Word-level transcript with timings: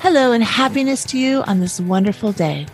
Hello 0.00 0.32
and 0.32 0.42
happiness 0.42 1.04
to 1.04 1.18
you 1.18 1.42
on 1.42 1.60
this 1.60 1.80
wonderful 1.80 2.32
day. 2.32 2.66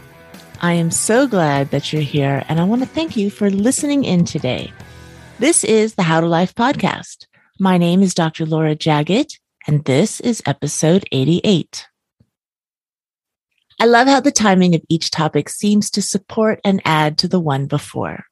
I 0.61 0.75
am 0.75 0.93
so 0.93 1.27
glad 1.27 1.73
that 1.73 1.93
you're 1.93 2.01
here 2.01 2.45
and 2.49 2.61
I 2.61 2.65
want 2.65 2.83
to 2.83 2.89
thank 2.89 3.17
you 3.17 3.29
for 3.29 3.51
listening 3.51 4.05
in 4.05 4.25
today. 4.25 4.73
This 5.41 5.65
is 5.65 5.97
the 5.97 6.05
How 6.05 6.21
to 6.21 6.29
Life 6.29 6.55
podcast. 6.55 7.27
My 7.59 7.77
name 7.77 8.05
is 8.05 8.15
Dr. 8.15 8.47
Laura 8.47 8.77
Jaggett 8.77 9.37
and 9.67 9.85
this 9.85 10.21
is 10.21 10.45
episode 10.47 11.05
88. 11.11 11.89
I 13.81 13.87
love 13.87 14.07
how 14.07 14.21
the 14.21 14.31
timing 14.31 14.77
of 14.77 14.83
each 14.89 15.11
topic 15.11 15.49
seems 15.49 15.91
to 15.91 16.03
support 16.03 16.61
and 16.65 16.81
add 16.85 17.19
to 17.19 17.27
the 17.27 17.41
one 17.41 17.67
before. 17.67 18.27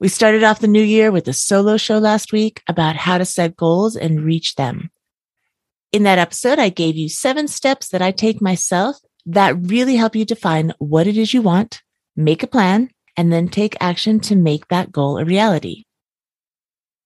We 0.00 0.08
started 0.08 0.42
off 0.42 0.60
the 0.60 0.66
new 0.66 0.82
year 0.82 1.12
with 1.12 1.28
a 1.28 1.34
solo 1.34 1.76
show 1.76 1.98
last 1.98 2.32
week 2.32 2.62
about 2.66 2.96
how 2.96 3.18
to 3.18 3.26
set 3.26 3.54
goals 3.54 3.96
and 3.96 4.24
reach 4.24 4.54
them. 4.54 4.90
In 5.92 6.04
that 6.04 6.18
episode, 6.18 6.58
I 6.58 6.70
gave 6.70 6.96
you 6.96 7.10
seven 7.10 7.46
steps 7.48 7.88
that 7.88 8.00
I 8.00 8.10
take 8.10 8.40
myself 8.40 8.96
that 9.26 9.58
really 9.60 9.96
help 9.96 10.16
you 10.16 10.24
define 10.24 10.72
what 10.78 11.06
it 11.06 11.18
is 11.18 11.34
you 11.34 11.42
want, 11.42 11.82
make 12.16 12.42
a 12.42 12.46
plan, 12.46 12.88
and 13.14 13.30
then 13.30 13.48
take 13.48 13.76
action 13.78 14.20
to 14.20 14.36
make 14.36 14.68
that 14.68 14.90
goal 14.90 15.18
a 15.18 15.24
reality. 15.26 15.84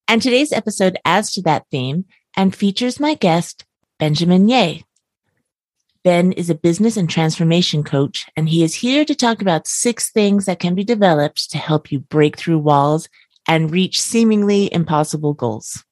And 0.07 0.23
today's 0.23 0.53
episode 0.53 0.97
adds 1.05 1.33
to 1.33 1.43
that 1.43 1.67
theme 1.73 2.05
and 2.37 2.55
features 2.55 3.01
my 3.01 3.15
guest, 3.15 3.65
Benjamin 3.99 4.49
Yeh. 4.49 4.83
Ben 6.05 6.33
is 6.33 6.51
a 6.51 6.55
business 6.55 6.99
and 6.99 7.09
transformation 7.09 7.83
coach, 7.83 8.27
and 8.37 8.47
he 8.47 8.63
is 8.63 8.75
here 8.75 9.07
to 9.07 9.15
talk 9.15 9.41
about 9.41 9.67
six 9.67 10.11
things 10.11 10.45
that 10.45 10.59
can 10.59 10.75
be 10.75 10.85
developed 10.85 11.51
to 11.51 11.59
help 11.59 11.91
you 11.91 11.99
break 11.99 12.37
through 12.37 12.59
walls 12.59 13.09
and 13.49 13.71
reach 13.71 14.01
seemingly 14.01 14.73
impossible 14.73 15.33
goals. 15.33 15.83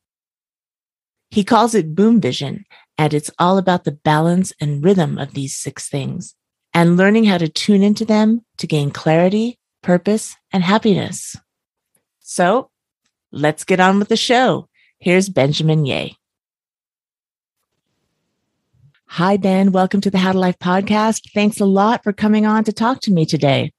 He 1.30 1.45
calls 1.45 1.74
it 1.74 1.95
boom 1.95 2.21
vision, 2.21 2.66
and 2.99 3.15
it's 3.15 3.30
all 3.38 3.57
about 3.57 3.85
the 3.85 3.93
balance 3.93 4.52
and 4.60 4.85
rhythm 4.85 5.16
of 5.18 5.33
these 5.33 5.57
six 5.57 5.88
things 5.88 6.35
and 6.74 6.99
learning 6.99 7.24
how 7.24 7.38
to 7.38 7.49
tune 7.49 7.83
into 7.83 8.05
them 8.05 8.45
to 8.59 8.66
gain 8.66 8.90
clarity, 8.90 9.59
purpose, 9.83 10.37
and 10.52 10.63
happiness. 10.63 11.37
So 12.21 12.71
let's 13.30 13.65
get 13.65 13.80
on 13.80 13.99
with 13.99 14.09
the 14.09 14.16
show. 14.16 14.68
Here's 14.99 15.30
Benjamin 15.30 15.87
Yeh. 15.87 16.10
Hi, 19.16 19.37
Ben. 19.37 19.73
Welcome 19.73 20.01
to 20.01 20.10
the 20.10 20.16
How 20.16 20.32
to 20.32 20.38
Life 20.38 20.59
podcast. 20.59 21.32
Thanks 21.35 21.60
a 21.60 21.66
lot 21.66 22.02
for 22.02 22.15
coming 22.15 22.46
on 22.46 22.65
to 22.65 22.73
talk 22.73 23.02
to 23.02 23.13
me 23.13 23.27
today. 23.27 23.71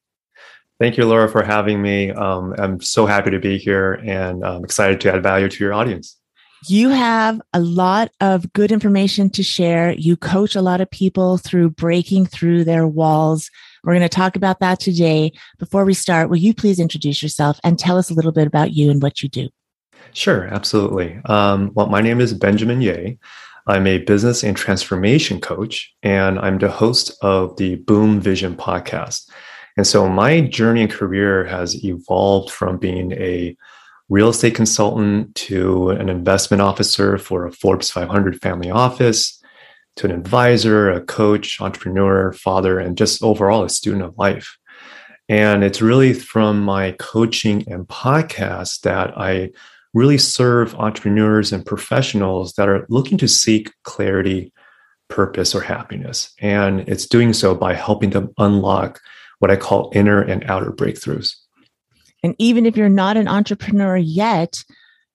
Thank 0.79 0.95
you, 0.95 1.07
Laura, 1.07 1.27
for 1.27 1.41
having 1.41 1.81
me. 1.81 2.11
Um, 2.11 2.53
I'm 2.59 2.79
so 2.81 3.07
happy 3.07 3.31
to 3.31 3.39
be 3.39 3.57
here 3.57 3.93
and 3.93 4.45
I'm 4.45 4.63
excited 4.63 5.01
to 5.01 5.11
add 5.11 5.23
value 5.23 5.49
to 5.49 5.63
your 5.63 5.73
audience. 5.73 6.19
You 6.67 6.89
have 6.89 7.41
a 7.51 7.59
lot 7.59 8.11
of 8.21 8.53
good 8.53 8.71
information 8.71 9.31
to 9.31 9.41
share. 9.41 9.93
You 9.93 10.15
coach 10.15 10.55
a 10.55 10.61
lot 10.61 10.81
of 10.81 10.91
people 10.91 11.39
through 11.39 11.71
breaking 11.71 12.27
through 12.27 12.65
their 12.65 12.85
walls. 12.85 13.49
We're 13.83 13.93
going 13.93 14.07
to 14.07 14.09
talk 14.09 14.35
about 14.35 14.59
that 14.59 14.79
today. 14.79 15.31
Before 15.57 15.83
we 15.83 15.95
start, 15.95 16.29
will 16.29 16.37
you 16.37 16.53
please 16.53 16.79
introduce 16.79 17.23
yourself 17.23 17.59
and 17.63 17.79
tell 17.79 17.97
us 17.97 18.11
a 18.11 18.13
little 18.13 18.33
bit 18.33 18.45
about 18.45 18.73
you 18.73 18.91
and 18.91 19.01
what 19.01 19.23
you 19.23 19.29
do? 19.29 19.49
Sure, 20.13 20.45
absolutely. 20.45 21.19
Um, 21.25 21.71
well, 21.73 21.87
my 21.87 22.01
name 22.01 22.21
is 22.21 22.35
Benjamin 22.35 22.83
Yeh. 22.83 23.13
I'm 23.65 23.87
a 23.87 23.99
business 23.99 24.43
and 24.43 24.57
transformation 24.57 25.39
coach, 25.39 25.93
and 26.03 26.37
I'm 26.39 26.57
the 26.57 26.69
host 26.69 27.15
of 27.21 27.55
the 27.55 27.75
Boom 27.75 28.19
Vision 28.19 28.55
podcast. 28.55 29.29
And 29.77 29.87
so 29.87 30.09
my 30.09 30.41
journey 30.41 30.81
and 30.81 30.91
career 30.91 31.45
has 31.45 31.81
evolved 31.85 32.51
from 32.51 32.77
being 32.77 33.13
a 33.13 33.55
real 34.09 34.29
estate 34.29 34.55
consultant 34.55 35.33
to 35.35 35.91
an 35.91 36.09
investment 36.09 36.61
officer 36.61 37.17
for 37.17 37.45
a 37.45 37.53
Forbes 37.53 37.89
500 37.89 38.41
family 38.41 38.69
office 38.69 39.41
to 39.95 40.07
an 40.07 40.11
advisor, 40.11 40.91
a 40.91 40.99
coach, 40.99 41.61
entrepreneur, 41.61 42.33
father, 42.33 42.79
and 42.79 42.97
just 42.97 43.23
overall 43.23 43.63
a 43.63 43.69
student 43.69 44.03
of 44.03 44.17
life. 44.17 44.57
And 45.29 45.63
it's 45.63 45.81
really 45.81 46.13
from 46.13 46.61
my 46.61 46.91
coaching 46.99 47.63
and 47.71 47.87
podcast 47.87 48.81
that 48.81 49.17
I 49.17 49.51
really 49.93 50.17
serve 50.17 50.75
entrepreneurs 50.75 51.51
and 51.51 51.65
professionals 51.65 52.53
that 52.53 52.67
are 52.67 52.85
looking 52.89 53.17
to 53.19 53.27
seek 53.27 53.71
clarity, 53.83 54.51
purpose, 55.07 55.53
or 55.53 55.61
happiness. 55.61 56.33
And 56.39 56.81
it's 56.81 57.05
doing 57.05 57.33
so 57.33 57.53
by 57.53 57.73
helping 57.73 58.09
them 58.09 58.33
unlock 58.37 58.99
what 59.39 59.51
I 59.51 59.55
call 59.55 59.91
inner 59.93 60.21
and 60.21 60.43
outer 60.49 60.71
breakthroughs. 60.71 61.35
And 62.23 62.35
even 62.39 62.65
if 62.65 62.77
you're 62.77 62.89
not 62.89 63.17
an 63.17 63.27
entrepreneur 63.27 63.97
yet, 63.97 64.63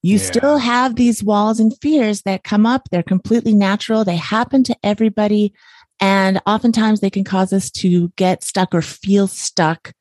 you 0.02 0.18
yeah. 0.18 0.24
still 0.24 0.58
have 0.58 0.94
these 0.94 1.24
walls 1.24 1.58
and 1.58 1.74
fears 1.80 2.22
that 2.22 2.44
come 2.44 2.66
up. 2.66 2.88
They're 2.90 3.02
completely 3.02 3.54
natural. 3.54 4.04
They 4.04 4.16
happen 4.16 4.62
to 4.64 4.76
everybody. 4.82 5.52
And 6.00 6.40
oftentimes 6.46 7.00
they 7.00 7.10
can 7.10 7.24
cause 7.24 7.52
us 7.52 7.70
to 7.72 8.12
get 8.16 8.44
stuck 8.44 8.74
or 8.74 8.82
feel 8.82 9.26
stuck. 9.26 9.92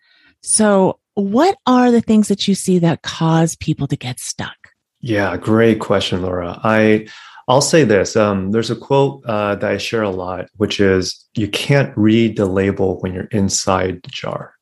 So, 0.43 0.99
what 1.15 1.57
are 1.65 1.89
the 1.89 2.01
things 2.01 2.27
that 2.27 2.47
you 2.47 2.53
see 2.53 2.77
that 2.79 3.01
cause 3.01 3.55
people 3.55 3.87
to 3.87 3.95
get 3.95 4.19
stuck? 4.19 4.66
Yeah, 5.01 5.37
great 5.37 5.79
question, 5.79 6.21
Laura. 6.21 6.59
I 6.63 7.07
I'll 7.47 7.61
say 7.61 7.85
this. 7.85 8.15
Um, 8.17 8.51
there's 8.51 8.69
a 8.71 8.75
quote 8.75 9.23
uh, 9.25 9.55
that 9.55 9.71
I 9.71 9.77
share 9.77 10.03
a 10.03 10.09
lot, 10.09 10.47
which 10.57 10.79
is, 10.79 11.25
"You 11.35 11.47
can't 11.47 11.95
read 11.97 12.37
the 12.37 12.45
label 12.45 12.99
when 12.99 13.13
you're 13.13 13.25
inside 13.31 14.01
the 14.03 14.09
jar." 14.11 14.53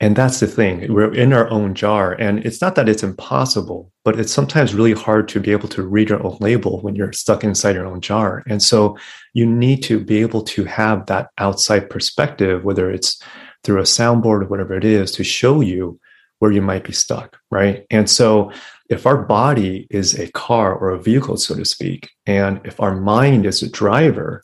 And 0.00 0.16
that's 0.16 0.40
the 0.40 0.48
thing. 0.48 0.92
We're 0.92 1.14
in 1.14 1.32
our 1.32 1.48
own 1.50 1.74
jar, 1.74 2.12
and 2.12 2.44
it's 2.44 2.60
not 2.60 2.74
that 2.74 2.88
it's 2.88 3.04
impossible, 3.04 3.92
but 4.04 4.18
it's 4.18 4.32
sometimes 4.32 4.74
really 4.74 4.92
hard 4.92 5.28
to 5.28 5.40
be 5.40 5.52
able 5.52 5.68
to 5.70 5.82
read 5.86 6.08
your 6.10 6.22
own 6.24 6.36
label 6.40 6.80
when 6.82 6.94
you're 6.96 7.12
stuck 7.12 7.44
inside 7.44 7.76
your 7.76 7.86
own 7.86 8.00
jar. 8.00 8.42
And 8.48 8.62
so, 8.62 8.98
you 9.32 9.46
need 9.46 9.82
to 9.84 9.98
be 10.00 10.18
able 10.20 10.42
to 10.42 10.64
have 10.64 11.06
that 11.06 11.30
outside 11.38 11.88
perspective, 11.88 12.64
whether 12.64 12.90
it's 12.90 13.20
through 13.64 13.78
a 13.80 13.84
soundboard 13.84 14.42
or 14.42 14.46
whatever 14.48 14.74
it 14.74 14.84
is, 14.84 15.12
to 15.12 15.24
show 15.24 15.60
you 15.60 15.98
where 16.42 16.50
you 16.50 16.60
might 16.60 16.82
be 16.82 16.92
stuck, 16.92 17.38
right? 17.52 17.86
And 17.88 18.10
so 18.10 18.50
if 18.90 19.06
our 19.06 19.22
body 19.22 19.86
is 19.90 20.18
a 20.18 20.28
car 20.32 20.74
or 20.74 20.90
a 20.90 21.00
vehicle, 21.00 21.36
so 21.36 21.54
to 21.54 21.64
speak, 21.64 22.10
and 22.26 22.60
if 22.64 22.80
our 22.80 22.96
mind 22.96 23.46
is 23.46 23.62
a 23.62 23.70
driver, 23.70 24.42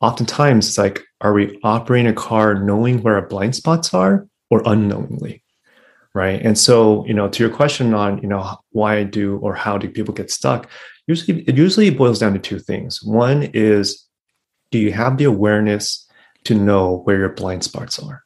oftentimes 0.00 0.66
it's 0.66 0.76
like, 0.76 1.04
are 1.20 1.32
we 1.32 1.56
operating 1.62 2.08
a 2.08 2.12
car 2.12 2.56
knowing 2.56 3.00
where 3.00 3.14
our 3.14 3.28
blind 3.28 3.54
spots 3.54 3.94
are 3.94 4.26
or 4.50 4.60
unknowingly? 4.66 5.44
Right. 6.16 6.42
And 6.42 6.58
so, 6.58 7.06
you 7.06 7.14
know, 7.14 7.28
to 7.28 7.42
your 7.44 7.54
question 7.54 7.94
on, 7.94 8.20
you 8.22 8.28
know, 8.28 8.56
why 8.70 9.04
do 9.04 9.36
or 9.36 9.54
how 9.54 9.78
do 9.78 9.88
people 9.88 10.14
get 10.14 10.32
stuck? 10.32 10.68
Usually, 11.06 11.42
it 11.42 11.56
usually 11.56 11.90
boils 11.90 12.18
down 12.18 12.32
to 12.32 12.40
two 12.40 12.58
things. 12.58 13.04
One 13.04 13.44
is, 13.54 14.04
do 14.72 14.80
you 14.80 14.90
have 14.90 15.16
the 15.16 15.26
awareness 15.26 16.08
to 16.42 16.56
know 16.56 17.02
where 17.04 17.18
your 17.18 17.28
blind 17.28 17.62
spots 17.62 18.00
are? 18.00 18.25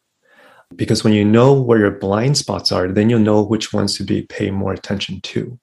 Because 0.77 1.03
when 1.03 1.13
you 1.13 1.25
know 1.25 1.53
where 1.53 1.79
your 1.79 1.91
blind 1.91 2.39
spots 2.39 2.71
are, 2.73 2.89
then 2.89 3.11
you'll 3.11 3.21
know 3.21 3.43
which 3.43 3.73
ones 3.73 3.97
to 3.97 4.05
be 4.05 4.23
pay 4.23 4.51
more 4.51 4.73
attention 4.73 5.21
to. 5.23 5.59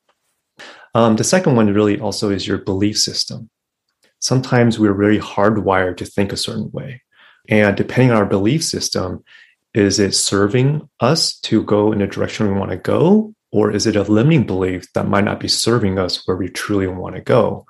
Um, 0.93 1.15
the 1.15 1.23
second 1.23 1.55
one 1.55 1.73
really 1.73 1.99
also 1.99 2.29
is 2.29 2.47
your 2.47 2.57
belief 2.57 2.97
system. 2.97 3.49
Sometimes 4.19 4.79
we're 4.79 4.93
really 4.93 5.19
hardwired 5.19 5.97
to 5.97 6.05
think 6.05 6.31
a 6.31 6.37
certain 6.37 6.71
way. 6.71 7.01
And 7.49 7.77
depending 7.77 8.11
on 8.11 8.17
our 8.17 8.25
belief 8.25 8.63
system, 8.63 9.23
is 9.73 9.99
it 9.99 10.15
serving 10.15 10.89
us 10.99 11.39
to 11.41 11.63
go 11.63 11.91
in 11.91 11.99
the 11.99 12.07
direction 12.07 12.47
we 12.47 12.59
want 12.59 12.71
to 12.71 12.77
go? 12.77 13.33
Or 13.51 13.71
is 13.71 13.87
it 13.87 13.95
a 13.95 14.03
limiting 14.03 14.45
belief 14.45 14.91
that 14.93 15.07
might 15.07 15.23
not 15.23 15.39
be 15.39 15.47
serving 15.47 15.97
us 15.97 16.27
where 16.27 16.35
we 16.35 16.49
truly 16.49 16.87
want 16.87 17.15
to 17.15 17.21
go? 17.21 17.65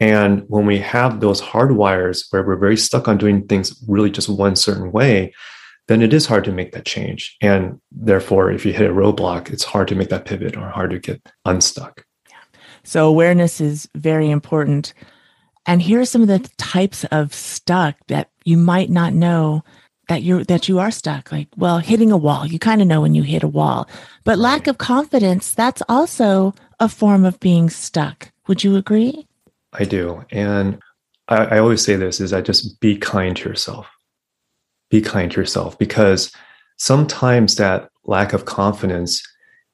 And 0.00 0.44
when 0.48 0.66
we 0.66 0.80
have 0.80 1.20
those 1.20 1.40
hardwires 1.40 2.26
where 2.30 2.42
we're 2.42 2.56
very 2.56 2.76
stuck 2.76 3.08
on 3.08 3.16
doing 3.16 3.46
things 3.46 3.82
really 3.88 4.10
just 4.10 4.28
one 4.28 4.56
certain 4.56 4.92
way, 4.92 5.32
then 5.88 6.02
it 6.02 6.12
is 6.12 6.26
hard 6.26 6.44
to 6.44 6.52
make 6.52 6.72
that 6.72 6.86
change. 6.86 7.36
And 7.40 7.80
therefore, 7.92 8.50
if 8.50 8.64
you 8.64 8.72
hit 8.72 8.90
a 8.90 8.94
roadblock, 8.94 9.50
it's 9.50 9.64
hard 9.64 9.88
to 9.88 9.94
make 9.94 10.08
that 10.08 10.24
pivot 10.24 10.56
or 10.56 10.68
hard 10.68 10.90
to 10.90 10.98
get 10.98 11.20
unstuck. 11.44 12.04
So, 12.84 13.08
awareness 13.08 13.60
is 13.60 13.88
very 13.94 14.30
important. 14.30 14.94
And 15.66 15.80
here 15.80 16.00
are 16.00 16.06
some 16.06 16.22
of 16.22 16.28
the 16.28 16.46
types 16.58 17.04
of 17.04 17.32
stuck 17.32 17.96
that 18.08 18.30
you 18.44 18.58
might 18.58 18.90
not 18.90 19.14
know 19.14 19.64
that 20.08 20.22
you're 20.22 20.44
that 20.44 20.68
you 20.68 20.78
are 20.78 20.90
stuck. 20.90 21.32
Like 21.32 21.48
well 21.56 21.78
hitting 21.78 22.12
a 22.12 22.16
wall 22.18 22.46
you 22.46 22.58
kind 22.58 22.82
of 22.82 22.88
know 22.88 23.00
when 23.00 23.14
you 23.14 23.22
hit 23.22 23.42
a 23.42 23.48
wall. 23.48 23.88
But 24.24 24.38
lack 24.38 24.66
of 24.66 24.76
confidence 24.76 25.54
that's 25.54 25.82
also 25.88 26.54
a 26.78 26.88
form 26.88 27.24
of 27.24 27.40
being 27.40 27.70
stuck. 27.70 28.30
Would 28.46 28.62
you 28.62 28.76
agree? 28.76 29.26
I 29.72 29.84
do. 29.84 30.22
And 30.30 30.82
I, 31.28 31.44
I 31.46 31.58
always 31.58 31.82
say 31.82 31.96
this 31.96 32.20
is 32.20 32.32
i 32.32 32.40
just 32.40 32.80
be 32.80 32.96
kind 32.96 33.36
to 33.36 33.48
yourself 33.48 33.86
be 34.90 35.00
kind 35.00 35.30
to 35.32 35.40
yourself 35.40 35.78
because 35.78 36.32
sometimes 36.76 37.56
that 37.56 37.88
lack 38.04 38.32
of 38.32 38.44
confidence 38.44 39.22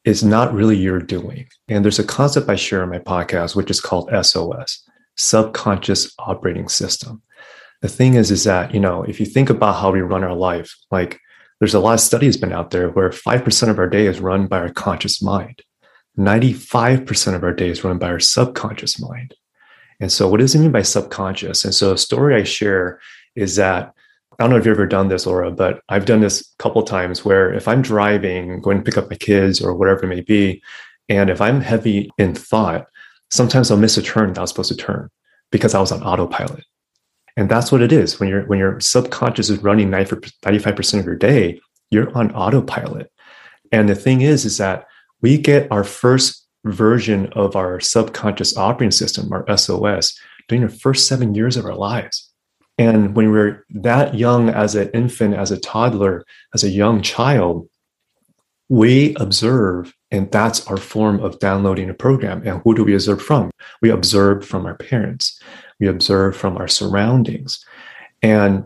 is 0.05 0.25
not 0.25 0.55
really 0.55 0.77
your 0.77 1.01
doing. 1.01 1.47
And 1.69 1.85
there's 1.85 1.99
a 1.99 2.05
concept 2.05 2.49
I 2.49 2.57
share 2.57 2.83
in 2.83 2.91
my 2.91 2.99
podcast, 2.99 3.55
which 3.55 3.71
is 3.71 3.81
called 3.81 4.11
SOS, 4.25 4.83
subconscious 5.17 6.13
operating 6.19 6.69
system. 6.69 7.23
The 7.83 7.89
thing 7.89 8.15
is, 8.15 8.31
is 8.31 8.45
that, 8.45 8.73
you 8.73 8.81
know, 8.81 9.03
if 9.03 9.21
you 9.21 9.27
think 9.27 9.51
about 9.51 9.81
how 9.81 9.91
we 9.91 10.01
run 10.01 10.25
our 10.25 10.35
life, 10.35 10.75
like 10.91 11.19
there's 11.59 11.75
a 11.75 11.81
lot 11.81 11.95
of 11.95 12.01
studies 12.01 12.37
been 12.37 12.53
out 12.53 12.71
there 12.71 12.91
where 12.91 13.11
5% 13.11 13.69
of 13.69 13.79
our 13.79 13.89
day 13.89 14.07
is 14.07 14.21
run 14.21 14.47
by 14.47 14.59
our 14.59 14.73
conscious 14.73 15.23
mind. 15.23 15.63
95% 16.19 17.35
of 17.35 17.43
our 17.43 17.53
day 17.53 17.69
is 17.69 17.85
run 17.85 17.99
by 17.99 18.09
our 18.09 18.21
subconscious 18.21 19.01
mind. 19.01 19.35
And 20.01 20.11
so, 20.11 20.29
what 20.29 20.41
does 20.41 20.55
it 20.55 20.59
mean 20.59 20.73
by 20.73 20.83
subconscious? 20.83 21.65
And 21.65 21.75
so, 21.75 21.93
a 21.93 21.99
story 21.99 22.35
I 22.35 22.45
share 22.45 23.01
is 23.37 23.57
that 23.57 23.95
I 24.41 24.45
don't 24.45 24.53
know 24.53 24.57
if 24.57 24.65
you've 24.65 24.75
ever 24.75 24.87
done 24.87 25.09
this, 25.09 25.27
Laura, 25.27 25.51
but 25.51 25.83
I've 25.91 26.07
done 26.07 26.21
this 26.21 26.41
a 26.41 26.63
couple 26.63 26.83
times 26.83 27.27
where 27.27 27.53
if 27.53 27.69
I'm 27.69 27.83
driving, 27.83 28.63
going 28.63 28.79
to 28.79 28.83
pick 28.83 28.97
up 28.97 29.11
my 29.11 29.17
kids 29.17 29.61
or 29.61 29.75
whatever 29.75 30.05
it 30.05 30.09
may 30.09 30.23
be, 30.23 30.63
and 31.11 31.29
if 31.29 31.43
I'm 31.43 31.61
heavy 31.61 32.11
in 32.17 32.35
thought, 32.35 32.87
sometimes 33.31 33.71
I'll 33.71 33.77
miss 33.77 33.99
a 33.99 34.03
turn 34.03 34.33
that 34.33 34.39
I 34.39 34.41
was 34.41 34.49
supposed 34.49 34.71
to 34.71 34.77
turn 34.77 35.11
because 35.53 35.75
I 35.75 35.81
was 35.81 35.93
on 35.93 36.03
autopilot. 36.03 36.65
And 37.37 37.51
that's 37.51 37.71
what 37.71 37.83
it 37.83 37.93
is. 37.93 38.19
When 38.19 38.31
your 38.31 38.47
when 38.47 38.59
your 38.59 38.81
subconscious 38.81 39.51
is 39.51 39.59
running 39.59 39.91
95% 39.91 41.01
of 41.01 41.05
your 41.05 41.17
day, 41.17 41.61
you're 41.91 42.17
on 42.17 42.35
autopilot. 42.35 43.13
And 43.73 43.91
the 43.91 43.95
thing 43.95 44.23
is, 44.23 44.47
is 44.47 44.57
that 44.57 44.87
we 45.21 45.37
get 45.37 45.71
our 45.71 45.85
first 45.85 46.49
version 46.65 47.27
of 47.35 47.57
our 47.57 47.79
subconscious 47.79 48.57
operating 48.57 48.91
system, 48.91 49.31
our 49.33 49.45
SOS, 49.55 50.19
during 50.49 50.63
the 50.63 50.73
first 50.73 51.07
seven 51.07 51.35
years 51.35 51.59
of 51.59 51.67
our 51.67 51.75
lives. 51.75 52.30
And 52.81 53.15
when 53.15 53.31
we're 53.31 53.67
that 53.71 54.15
young 54.15 54.49
as 54.49 54.75
an 54.75 54.89
infant, 54.95 55.35
as 55.35 55.51
a 55.51 55.61
toddler, 55.61 56.25
as 56.55 56.65
a 56.65 56.71
young 56.71 57.03
child, 57.03 57.69
we 58.71 59.15
observe, 59.17 59.95
and 60.11 60.33
that's 60.33 60.67
our 60.67 60.79
form 60.79 61.21
of 61.21 61.39
downloading 61.41 61.91
a 61.91 61.95
program. 61.95 62.41
And 62.47 62.63
who 62.65 62.75
do 62.75 62.83
we 62.83 62.95
observe 62.95 63.21
from? 63.21 63.51
We 63.83 63.91
observe 63.91 64.47
from 64.47 64.65
our 64.65 64.77
parents, 64.77 65.39
we 65.79 65.89
observe 65.89 66.35
from 66.35 66.57
our 66.57 66.69
surroundings. 66.69 67.63
And 68.23 68.65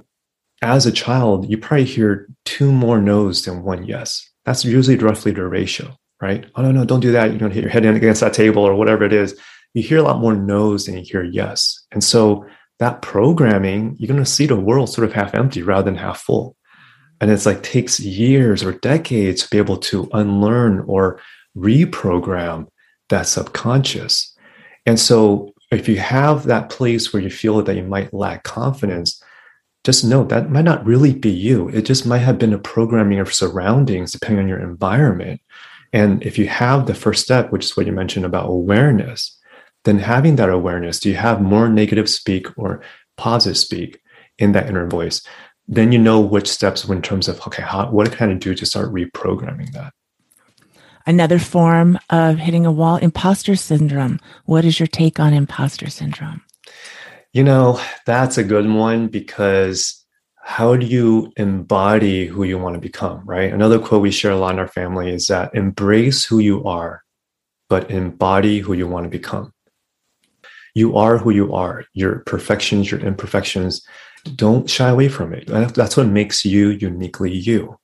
as 0.63 0.87
a 0.87 0.93
child, 0.93 1.51
you 1.51 1.59
probably 1.59 1.85
hear 1.85 2.29
two 2.45 2.71
more 2.71 3.01
no's 3.01 3.45
than 3.45 3.65
one 3.65 3.85
yes. 3.85 4.31
That's 4.45 4.65
usually 4.65 4.97
roughly 4.97 5.33
the 5.33 5.45
ratio 5.45 5.99
right? 6.21 6.47
Oh, 6.55 6.63
no, 6.63 6.73
no, 6.73 6.87
don't 6.87 7.01
do 7.01 7.13
that. 7.13 7.31
You're 7.31 7.39
going 7.39 7.51
to 7.51 7.55
hit 7.55 7.65
your 7.65 7.71
head 7.71 7.85
in 7.85 7.97
against 7.97 8.23
that 8.23 8.33
table 8.33 8.63
or 8.63 8.75
whatever 8.75 9.05
it 9.05 9.13
is. 9.13 9.39
You 9.75 9.83
hear 9.83 9.99
a 9.99 10.03
lot 10.03 10.21
more 10.21 10.35
no's 10.35 10.87
than 10.87 10.97
you 10.97 11.03
hear 11.03 11.23
yes. 11.23 11.85
And 11.93 12.03
so 12.03 12.47
that 12.79 13.03
programming, 13.03 13.97
you're 13.99 14.09
going 14.09 14.23
to 14.23 14.31
see 14.31 14.47
the 14.47 14.57
world 14.57 14.91
sort 14.91 15.07
of 15.07 15.13
half 15.13 15.35
empty 15.35 15.63
rather 15.63 15.85
than 15.85 15.97
half 15.97 16.21
full. 16.21 16.57
And 17.21 17.31
it's 17.31 17.47
like 17.47 17.63
takes 17.63 18.01
years 18.01 18.63
or 18.63 18.73
decades 18.73 19.43
to 19.43 19.51
be 19.51 19.59
able 19.59 19.77
to 19.79 20.09
unlearn 20.13 20.81
or 20.87 21.21
reprogram 21.57 22.67
that 23.09 23.27
subconscious. 23.27 24.37
And 24.87 24.99
so 24.99 25.55
if 25.71 25.89
you 25.89 25.97
have 25.99 26.45
that 26.45 26.71
place 26.71 27.13
where 27.13 27.23
you 27.23 27.31
feel 27.31 27.63
that 27.63 27.77
you 27.77 27.85
might 27.85 28.13
lack 28.13 28.43
confidence, 28.43 29.23
just 29.85 30.05
know 30.05 30.25
that 30.25 30.51
might 30.51 30.65
not 30.65 30.85
really 30.85 31.15
be 31.15 31.31
you. 31.31 31.69
It 31.69 31.83
just 31.83 32.07
might 32.07 32.19
have 32.19 32.39
been 32.39 32.53
a 32.53 32.59
programming 32.59 33.19
of 33.21 33.33
surroundings 33.33 34.13
depending 34.13 34.45
on 34.45 34.49
your 34.49 34.61
environment. 34.61 35.41
And 35.93 36.23
if 36.25 36.39
you 36.39 36.49
have 36.49 36.87
the 36.87 36.95
first 36.95 37.23
step, 37.23 37.53
which 37.53 37.65
is 37.65 37.77
what 37.77 37.87
you 37.87 37.93
mentioned 37.93 38.25
about 38.25 38.49
awareness, 38.49 39.39
then 39.85 39.99
having 39.99 40.37
that 40.37 40.49
awareness, 40.49 40.99
do 40.99 41.09
you 41.11 41.17
have 41.17 41.41
more 41.41 41.69
negative 41.69 42.09
speak 42.09 42.47
or 42.59 42.83
positive 43.17 43.57
speak 43.57 44.01
in 44.39 44.53
that 44.53 44.69
inner 44.69 44.87
voice? 44.87 45.23
Then 45.69 45.93
you 45.93 45.99
know 45.99 46.21
which 46.21 46.49
steps 46.49 46.85
in 46.85 47.03
terms 47.03 47.29
of, 47.29 47.41
okay, 47.47 47.63
how, 47.63 47.91
what 47.91 48.13
can 48.13 48.31
I 48.31 48.35
do 48.35 48.55
to 48.55 48.67
start 48.67 48.93
reprogramming 48.93 49.73
that? 49.73 49.93
Another 51.07 51.39
form 51.39 51.99
of 52.09 52.39
hitting 52.39 52.65
a 52.65 52.73
wall, 52.73 52.97
imposter 52.97 53.57
syndrome. 53.57 54.21
What 54.47 54.65
is 54.65 54.81
your 54.81 54.87
take 54.87 55.21
on 55.21 55.35
imposter 55.35 55.91
syndrome? 55.91 56.43
You 57.33 57.45
know, 57.45 57.81
that's 58.07 58.39
a 58.39 58.45
good 58.45 58.69
one 58.71 59.09
because 59.09 60.03
how 60.43 60.77
do 60.77 60.87
you 60.87 61.33
embody 61.37 62.27
who 62.27 62.45
you 62.45 62.59
want 62.59 62.75
to 62.75 62.81
become, 62.81 63.23
right? 63.27 63.53
Another 63.53 63.79
quote 63.79 64.03
we 64.03 64.11
share 64.11 64.33
a 64.33 64.37
lot 64.37 64.55
in 64.55 64.59
our 64.59 64.69
family 64.69 65.13
is 65.13 65.27
that 65.27 65.55
embrace 65.55 66.25
who 66.25 66.39
you 66.39 66.65
are, 66.65 67.03
but 67.69 67.91
embody 67.91 68.61
who 68.61 68.73
you 68.73 68.87
want 68.87 69.05
to 69.05 69.11
become. 69.11 69.53
You 70.75 70.97
are 70.97 71.19
who 71.19 71.31
you 71.31 71.55
are, 71.55 71.85
your 71.95 72.21
perfections, 72.21 72.91
your 72.91 73.01
imperfections. 73.01 73.87
Don't 74.35 74.69
shy 74.69 74.89
away 74.89 75.09
from 75.09 75.33
it. 75.33 75.47
That's 75.47 75.97
what 75.97 76.07
makes 76.09 76.45
you 76.45 76.71
uniquely 76.71 77.33
you. 77.33 77.79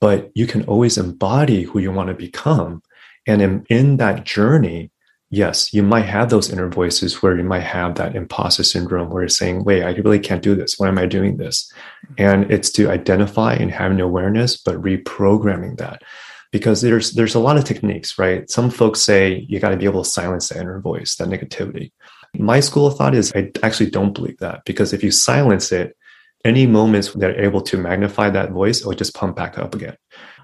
But 0.00 0.30
you 0.34 0.46
can 0.46 0.64
always 0.64 0.98
embody 0.98 1.62
who 1.62 1.78
you 1.78 1.92
want 1.92 2.08
to 2.08 2.14
become. 2.14 2.82
And 3.26 3.42
in, 3.42 3.66
in 3.68 3.96
that 3.98 4.24
journey, 4.24 4.90
yes, 5.30 5.74
you 5.74 5.82
might 5.82 6.06
have 6.06 6.30
those 6.30 6.50
inner 6.50 6.68
voices 6.68 7.22
where 7.22 7.36
you 7.36 7.44
might 7.44 7.62
have 7.62 7.96
that 7.96 8.16
imposter 8.16 8.64
syndrome 8.64 9.10
where 9.10 9.22
you're 9.22 9.28
saying, 9.28 9.64
wait, 9.64 9.82
I 9.82 9.90
really 9.90 10.18
can't 10.18 10.42
do 10.42 10.54
this. 10.54 10.78
Why 10.78 10.88
am 10.88 10.98
I 10.98 11.06
doing 11.06 11.36
this? 11.36 11.70
And 12.16 12.50
it's 12.50 12.70
to 12.72 12.90
identify 12.90 13.54
and 13.54 13.70
having 13.70 14.00
awareness, 14.00 14.56
but 14.56 14.80
reprogramming 14.80 15.78
that. 15.78 16.02
Because 16.50 16.80
there's 16.80 17.12
there's 17.12 17.34
a 17.34 17.40
lot 17.40 17.58
of 17.58 17.64
techniques, 17.64 18.18
right? 18.18 18.48
Some 18.48 18.70
folks 18.70 19.02
say 19.02 19.44
you 19.50 19.60
got 19.60 19.68
to 19.68 19.76
be 19.76 19.84
able 19.84 20.02
to 20.02 20.08
silence 20.08 20.48
that 20.48 20.58
inner 20.58 20.80
voice, 20.80 21.16
that 21.16 21.28
negativity. 21.28 21.92
My 22.38 22.60
school 22.60 22.86
of 22.86 22.96
thought 22.96 23.14
is 23.14 23.32
I 23.34 23.50
actually 23.62 23.90
don't 23.90 24.14
believe 24.14 24.38
that 24.38 24.64
because 24.64 24.92
if 24.92 25.02
you 25.02 25.10
silence 25.10 25.72
it, 25.72 25.96
any 26.44 26.66
moments 26.66 27.12
that 27.14 27.30
are 27.30 27.40
able 27.40 27.60
to 27.62 27.76
magnify 27.76 28.30
that 28.30 28.52
voice, 28.52 28.80
it'll 28.80 28.92
just 28.92 29.14
pump 29.14 29.36
back 29.36 29.58
up 29.58 29.74
again. 29.74 29.96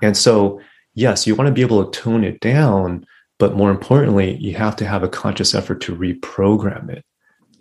And 0.02 0.16
so, 0.16 0.60
yes, 0.94 1.26
you 1.26 1.34
want 1.34 1.48
to 1.48 1.54
be 1.54 1.62
able 1.62 1.84
to 1.84 2.00
tone 2.00 2.24
it 2.24 2.40
down, 2.40 3.06
but 3.38 3.54
more 3.54 3.70
importantly, 3.70 4.36
you 4.36 4.54
have 4.54 4.76
to 4.76 4.86
have 4.86 5.02
a 5.02 5.08
conscious 5.08 5.54
effort 5.54 5.80
to 5.82 5.96
reprogram 5.96 6.90
it. 6.90 7.04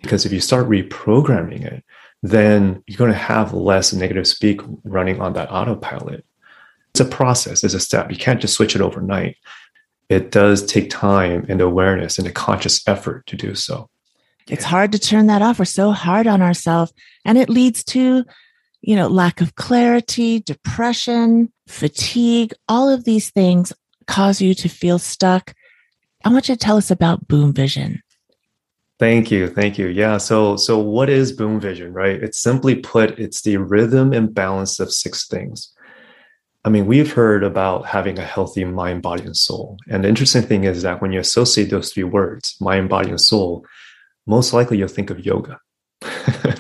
Because 0.02 0.26
if 0.26 0.34
you 0.34 0.42
start 0.42 0.68
reprogramming 0.68 1.64
it, 1.64 1.84
then 2.24 2.84
you're 2.88 2.98
going 2.98 3.12
to 3.12 3.18
have 3.18 3.54
less 3.54 3.94
negative 3.94 4.28
speak 4.28 4.62
running 4.84 5.22
on 5.22 5.34
that 5.34 5.52
autopilot. 5.52 6.26
It's 6.92 7.00
a 7.00 7.06
process, 7.06 7.64
it's 7.64 7.74
a 7.74 7.80
step. 7.80 8.12
You 8.12 8.18
can't 8.18 8.42
just 8.42 8.54
switch 8.54 8.76
it 8.76 8.82
overnight. 8.82 9.38
It 10.10 10.32
does 10.32 10.66
take 10.66 10.90
time 10.90 11.46
and 11.50 11.62
awareness 11.62 12.18
and 12.18 12.28
a 12.28 12.32
conscious 12.32 12.88
effort 12.88 13.26
to 13.28 13.36
do 13.36 13.56
so. 13.56 13.90
It's 14.50 14.66
hard 14.66 14.92
to 14.92 15.00
turn 15.00 15.28
that 15.28 15.42
off. 15.42 15.60
We're 15.60 15.66
so 15.66 15.92
hard 15.92 16.28
on 16.28 16.42
ourselves. 16.42 16.94
And 17.26 17.38
it 17.38 17.50
leads 17.50 17.84
to, 17.86 18.24
you 18.82 18.96
know, 18.96 19.08
lack 19.08 19.42
of 19.42 19.56
clarity, 19.56 20.40
depression, 20.40 21.52
fatigue. 21.68 22.54
All 22.68 22.90
of 22.90 23.06
these 23.06 23.30
things 23.32 23.72
cause 24.08 24.42
you 24.42 24.54
to 24.56 24.68
feel 24.68 25.00
stuck 25.00 25.54
I 26.26 26.30
want 26.30 26.48
you 26.48 26.56
to 26.56 26.60
tell 26.60 26.78
us 26.78 26.90
about 26.90 27.28
Boom 27.28 27.54
Vision. 27.54 28.02
Thank 29.00 29.30
you. 29.30 29.48
Thank 29.48 29.78
you. 29.78 29.88
Yeah. 29.88 30.18
So, 30.18 30.56
so 30.56 30.80
what 30.80 31.10
is 31.10 31.34
Boom 31.34 31.60
Vision, 31.60 31.92
right? 31.92 32.22
It's 32.22 32.40
simply 32.40 32.76
put, 32.76 33.20
it's 33.20 33.42
the 33.42 33.58
rhythm 33.58 34.14
and 34.14 34.34
balance 34.34 34.80
of 34.80 34.94
six 34.94 35.28
things. 35.28 35.74
I 36.64 36.70
mean, 36.70 36.86
we've 36.86 37.12
heard 37.12 37.44
about 37.44 37.86
having 37.88 38.18
a 38.18 38.24
healthy 38.24 38.64
mind, 38.64 39.02
body, 39.02 39.26
and 39.26 39.36
soul. 39.36 39.78
And 39.90 40.06
the 40.06 40.08
interesting 40.08 40.44
thing 40.44 40.64
is 40.64 40.84
that 40.84 41.02
when 41.02 41.12
you 41.12 41.20
associate 41.20 41.70
those 41.70 41.92
three 41.92 42.06
words, 42.06 42.56
mind, 42.62 42.88
body, 42.88 43.10
and 43.10 43.20
soul, 43.20 43.66
most 44.26 44.54
likely 44.54 44.78
you'll 44.78 44.88
think 44.88 45.10
of 45.10 45.26
yoga, 45.26 45.60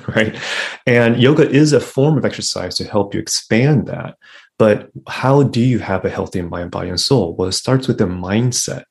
right? 0.08 0.38
And 0.86 1.22
yoga 1.22 1.50
is 1.50 1.74
a 1.74 1.80
form 1.80 2.18
of 2.18 2.26
exercise 2.26 2.76
to 2.76 2.84
help 2.86 3.14
you 3.14 3.20
expand 3.20 3.88
that. 3.88 4.16
But 4.60 4.90
how 5.08 5.44
do 5.44 5.62
you 5.62 5.80
have 5.80 6.06
a 6.06 6.10
healthy 6.10 6.42
mind, 6.42 6.72
body, 6.72 6.90
and 6.90 7.00
soul? 7.00 7.36
Well, 7.36 7.50
it 7.50 7.54
starts 7.54 7.88
with 7.88 7.98
the 7.98 8.06
mindset 8.06 8.84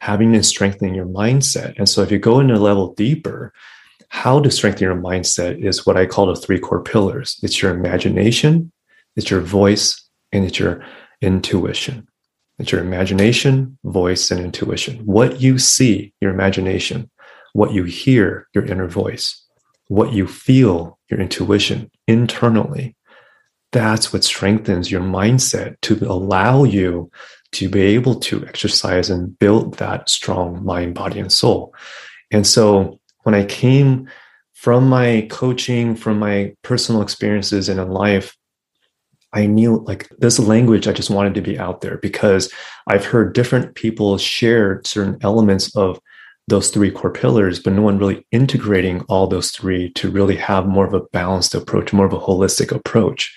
having 0.00 0.34
and 0.34 0.46
strengthening 0.46 0.94
your 0.94 1.06
mindset. 1.06 1.74
And 1.76 1.88
so 1.88 2.02
if 2.02 2.10
you 2.10 2.18
go 2.18 2.40
in 2.40 2.50
a 2.50 2.58
level 2.58 2.94
deeper, 2.94 3.52
how 4.10 4.40
to 4.40 4.50
strengthen 4.50 4.84
your 4.84 4.96
mindset 4.96 5.62
is 5.62 5.84
what 5.84 5.96
I 5.96 6.06
call 6.06 6.26
the 6.26 6.36
three 6.36 6.58
core 6.58 6.82
pillars. 6.82 7.38
It's 7.42 7.60
your 7.60 7.74
imagination, 7.74 8.72
it's 9.16 9.30
your 9.30 9.40
voice, 9.40 10.08
and 10.32 10.44
it's 10.44 10.58
your 10.58 10.84
intuition. 11.20 12.06
It's 12.58 12.72
your 12.72 12.80
imagination, 12.80 13.78
voice, 13.84 14.30
and 14.30 14.40
intuition. 14.40 14.98
What 15.04 15.40
you 15.40 15.58
see, 15.58 16.12
your 16.20 16.32
imagination. 16.32 17.10
What 17.52 17.72
you 17.72 17.84
hear, 17.84 18.48
your 18.54 18.64
inner 18.64 18.88
voice. 18.88 19.44
What 19.88 20.12
you 20.12 20.26
feel, 20.26 20.98
your 21.10 21.20
intuition 21.20 21.90
internally. 22.06 22.96
That's 23.72 24.12
what 24.12 24.24
strengthens 24.24 24.90
your 24.90 25.02
mindset 25.02 25.80
to 25.82 25.94
allow 26.06 26.64
you 26.64 27.10
to 27.52 27.68
be 27.68 27.80
able 27.80 28.14
to 28.16 28.46
exercise 28.46 29.10
and 29.10 29.38
build 29.38 29.74
that 29.74 30.08
strong 30.08 30.64
mind, 30.64 30.94
body, 30.94 31.18
and 31.18 31.32
soul. 31.32 31.74
And 32.30 32.46
so 32.46 33.00
when 33.22 33.34
I 33.34 33.44
came 33.44 34.08
from 34.54 34.88
my 34.88 35.26
coaching, 35.30 35.96
from 35.96 36.18
my 36.18 36.54
personal 36.62 37.00
experiences 37.00 37.68
and 37.68 37.80
in 37.80 37.90
life, 37.90 38.36
I 39.32 39.46
knew 39.46 39.84
like 39.86 40.08
this 40.18 40.38
language 40.38 40.88
I 40.88 40.92
just 40.92 41.10
wanted 41.10 41.34
to 41.34 41.42
be 41.42 41.58
out 41.58 41.80
there 41.80 41.98
because 41.98 42.52
I've 42.86 43.04
heard 43.04 43.34
different 43.34 43.74
people 43.74 44.16
share 44.18 44.80
certain 44.84 45.18
elements 45.22 45.74
of 45.76 46.00
those 46.48 46.70
three 46.70 46.90
core 46.90 47.12
pillars, 47.12 47.60
but 47.60 47.74
no 47.74 47.82
one 47.82 47.98
really 47.98 48.26
integrating 48.32 49.02
all 49.02 49.26
those 49.26 49.50
three 49.50 49.92
to 49.92 50.10
really 50.10 50.36
have 50.36 50.66
more 50.66 50.86
of 50.86 50.94
a 50.94 51.02
balanced 51.12 51.54
approach, 51.54 51.92
more 51.92 52.06
of 52.06 52.12
a 52.12 52.18
holistic 52.18 52.72
approach. 52.72 53.36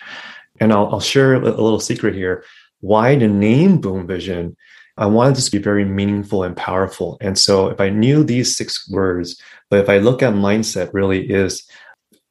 And 0.60 0.72
I'll, 0.72 0.88
I'll 0.88 1.00
share 1.00 1.34
a 1.36 1.39
little 1.39 1.80
secret 1.80 2.15
here 2.15 2.44
why 2.82 3.15
the 3.15 3.27
name 3.27 3.80
Boom 3.80 4.08
Vision? 4.08 4.58
I 4.98 5.06
wanted 5.06 5.36
this 5.36 5.46
to 5.46 5.51
be 5.51 5.63
very 5.63 5.86
meaningful 5.86 6.44
and 6.44 6.58
powerful. 6.58 7.18
And 7.22 7.38
so 7.38 7.68
if 7.68 7.80
I 7.80 7.89
knew 7.89 8.24
these 8.24 8.58
six 8.58 8.89
words, 8.89 9.39
but 9.70 9.80
if 9.80 9.89
I 9.89 10.00
look 10.00 10.22
at 10.22 10.34
mindset 10.34 10.89
really 10.94 11.30
is 11.30 11.63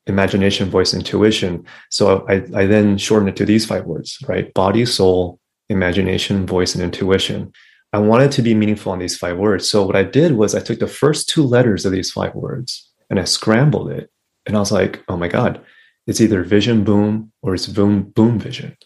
imagination, 0.06 0.68
voice, 0.68 0.92
intuition. 0.92 1.64
So 1.90 2.26
I, 2.28 2.42
I 2.54 2.66
then 2.66 2.98
shorten 2.98 3.28
it 3.28 3.36
to 3.36 3.44
these 3.44 3.64
five 3.64 3.86
words, 3.86 4.18
right? 4.28 4.52
Body, 4.54 4.84
soul, 4.84 5.38
imagination, 5.68 6.46
voice, 6.46 6.74
and 6.74 6.82
intuition. 6.82 7.52
I 7.92 7.98
wanted 7.98 8.30
to 8.32 8.42
be 8.42 8.54
meaningful 8.54 8.92
on 8.92 9.00
these 9.00 9.16
five 9.16 9.36
words. 9.36 9.68
So 9.68 9.84
what 9.84 9.96
I 9.96 10.04
did 10.04 10.32
was 10.32 10.54
I 10.54 10.60
took 10.60 10.78
the 10.78 10.86
first 10.86 11.28
two 11.28 11.42
letters 11.42 11.84
of 11.84 11.92
these 11.92 12.12
five 12.12 12.34
words 12.34 12.88
and 13.08 13.18
I 13.18 13.24
scrambled 13.24 13.90
it. 13.90 14.10
And 14.46 14.56
I 14.56 14.60
was 14.60 14.70
like, 14.70 15.02
oh 15.08 15.16
my 15.16 15.28
God, 15.28 15.60
it's 16.06 16.20
either 16.20 16.44
vision 16.44 16.84
boom 16.84 17.32
or 17.42 17.54
it's 17.54 17.66
boom 17.66 18.02
boom 18.02 18.38
vision. 18.38 18.76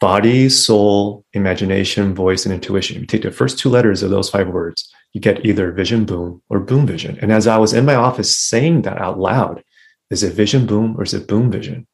Body, 0.00 0.50
soul, 0.50 1.24
imagination, 1.32 2.14
voice, 2.14 2.44
and 2.44 2.52
intuition. 2.52 3.00
You 3.00 3.06
take 3.06 3.22
the 3.22 3.30
first 3.30 3.58
two 3.58 3.70
letters 3.70 4.02
of 4.02 4.10
those 4.10 4.28
five 4.28 4.48
words, 4.48 4.92
you 5.14 5.20
get 5.20 5.46
either 5.46 5.72
vision 5.72 6.04
boom 6.04 6.42
or 6.50 6.60
boom 6.60 6.86
vision. 6.86 7.18
And 7.22 7.32
as 7.32 7.46
I 7.46 7.56
was 7.56 7.72
in 7.72 7.86
my 7.86 7.94
office 7.94 8.36
saying 8.36 8.82
that 8.82 8.98
out 8.98 9.18
loud, 9.18 9.64
is 10.10 10.22
it 10.22 10.34
vision 10.34 10.66
boom 10.66 10.94
or 10.98 11.04
is 11.04 11.14
it 11.14 11.26
boom 11.26 11.50
vision? 11.50 11.86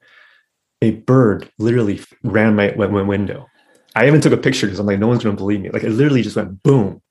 A 0.82 0.92
bird 0.92 1.48
literally 1.58 2.00
ran 2.24 2.56
my, 2.56 2.72
my 2.72 3.02
window 3.02 3.46
I 3.94 4.06
even 4.06 4.20
took 4.20 4.32
a 4.32 4.36
picture 4.36 4.66
because 4.66 4.78
I'm 4.78 4.86
like, 4.86 4.98
no 4.98 5.08
one's 5.08 5.24
going 5.24 5.36
to 5.36 5.40
believe 5.40 5.60
me. 5.60 5.70
Like 5.70 5.82
it 5.82 5.90
literally 5.90 6.22
just 6.22 6.36
went 6.36 6.62
boom. 6.62 7.02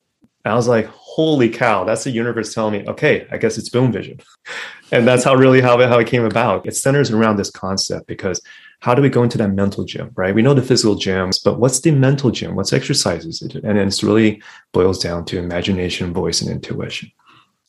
And 0.45 0.53
I 0.53 0.55
was 0.55 0.67
like, 0.67 0.85
holy 0.87 1.49
cow, 1.49 1.83
that's 1.83 2.05
the 2.05 2.11
universe 2.11 2.53
telling 2.53 2.73
me, 2.81 2.87
okay, 2.87 3.27
I 3.29 3.37
guess 3.37 3.57
it's 3.57 3.67
boom 3.67 3.91
vision. 3.91 4.21
and 4.91 5.05
that's 5.05 5.23
how 5.23 5.35
really 5.35 5.59
how 5.59 5.79
it, 5.79 5.89
how 5.89 5.99
it 5.99 6.07
came 6.07 6.23
about. 6.23 6.65
It 6.65 6.75
centers 6.75 7.11
around 7.11 7.35
this 7.35 7.51
concept 7.51 8.07
because 8.07 8.41
how 8.79 8.95
do 8.95 9.01
we 9.01 9.09
go 9.09 9.23
into 9.23 9.37
that 9.37 9.49
mental 9.49 9.83
gym, 9.83 10.11
right? 10.15 10.33
We 10.33 10.41
know 10.41 10.53
the 10.53 10.61
physical 10.61 10.95
gyms, 10.95 11.43
but 11.43 11.59
what's 11.59 11.81
the 11.81 11.91
mental 11.91 12.31
gym? 12.31 12.55
What's 12.55 12.71
exercises? 12.71 13.41
And 13.41 13.77
it's 13.77 14.03
really 14.03 14.41
boils 14.71 14.99
down 14.99 15.25
to 15.25 15.37
imagination, 15.37 16.13
voice, 16.13 16.41
and 16.41 16.49
intuition. 16.49 17.11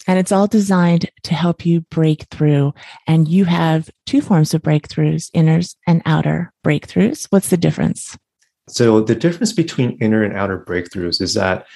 And 0.06 0.18
it's 0.18 0.32
all 0.32 0.46
designed 0.46 1.10
to 1.24 1.34
help 1.34 1.66
you 1.66 1.82
break 1.82 2.24
through. 2.30 2.72
And 3.06 3.28
you 3.28 3.44
have 3.46 3.90
two 4.06 4.20
forms 4.20 4.54
of 4.54 4.62
breakthroughs, 4.62 5.30
inners 5.32 5.74
and 5.86 6.02
outer 6.06 6.52
breakthroughs. 6.64 7.26
What's 7.30 7.48
the 7.48 7.56
difference? 7.56 8.16
So 8.70 9.00
the 9.00 9.14
difference 9.14 9.52
between 9.52 9.98
inner 10.00 10.22
and 10.22 10.36
outer 10.36 10.58
breakthroughs 10.58 11.20
is 11.20 11.34
that 11.34 11.66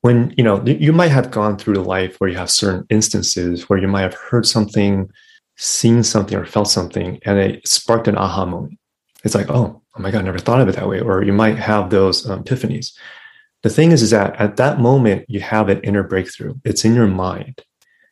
when 0.00 0.34
you 0.36 0.42
know 0.42 0.62
you 0.64 0.92
might 0.92 1.10
have 1.10 1.30
gone 1.30 1.56
through 1.56 1.74
life 1.74 2.16
where 2.18 2.30
you 2.30 2.36
have 2.36 2.50
certain 2.50 2.84
instances 2.90 3.68
where 3.68 3.78
you 3.78 3.88
might 3.88 4.02
have 4.02 4.14
heard 4.14 4.46
something, 4.46 5.08
seen 5.56 6.02
something, 6.02 6.36
or 6.36 6.44
felt 6.44 6.68
something, 6.68 7.20
and 7.24 7.38
it 7.38 7.66
sparked 7.66 8.08
an 8.08 8.16
aha 8.16 8.44
moment. 8.44 8.78
It's 9.24 9.34
like, 9.34 9.48
oh, 9.50 9.80
oh 9.96 10.02
my 10.02 10.10
god, 10.10 10.20
I 10.20 10.24
never 10.24 10.38
thought 10.38 10.60
of 10.60 10.68
it 10.68 10.76
that 10.76 10.88
way. 10.88 11.00
Or 11.00 11.22
you 11.22 11.32
might 11.32 11.58
have 11.58 11.90
those 11.90 12.28
um, 12.28 12.42
epiphanies. 12.42 12.92
The 13.62 13.70
thing 13.70 13.92
is, 13.92 14.02
is 14.02 14.10
that 14.10 14.34
at 14.40 14.56
that 14.56 14.80
moment 14.80 15.24
you 15.28 15.40
have 15.40 15.68
an 15.68 15.80
inner 15.82 16.02
breakthrough. 16.02 16.54
It's 16.64 16.84
in 16.84 16.94
your 16.94 17.06
mind. 17.06 17.62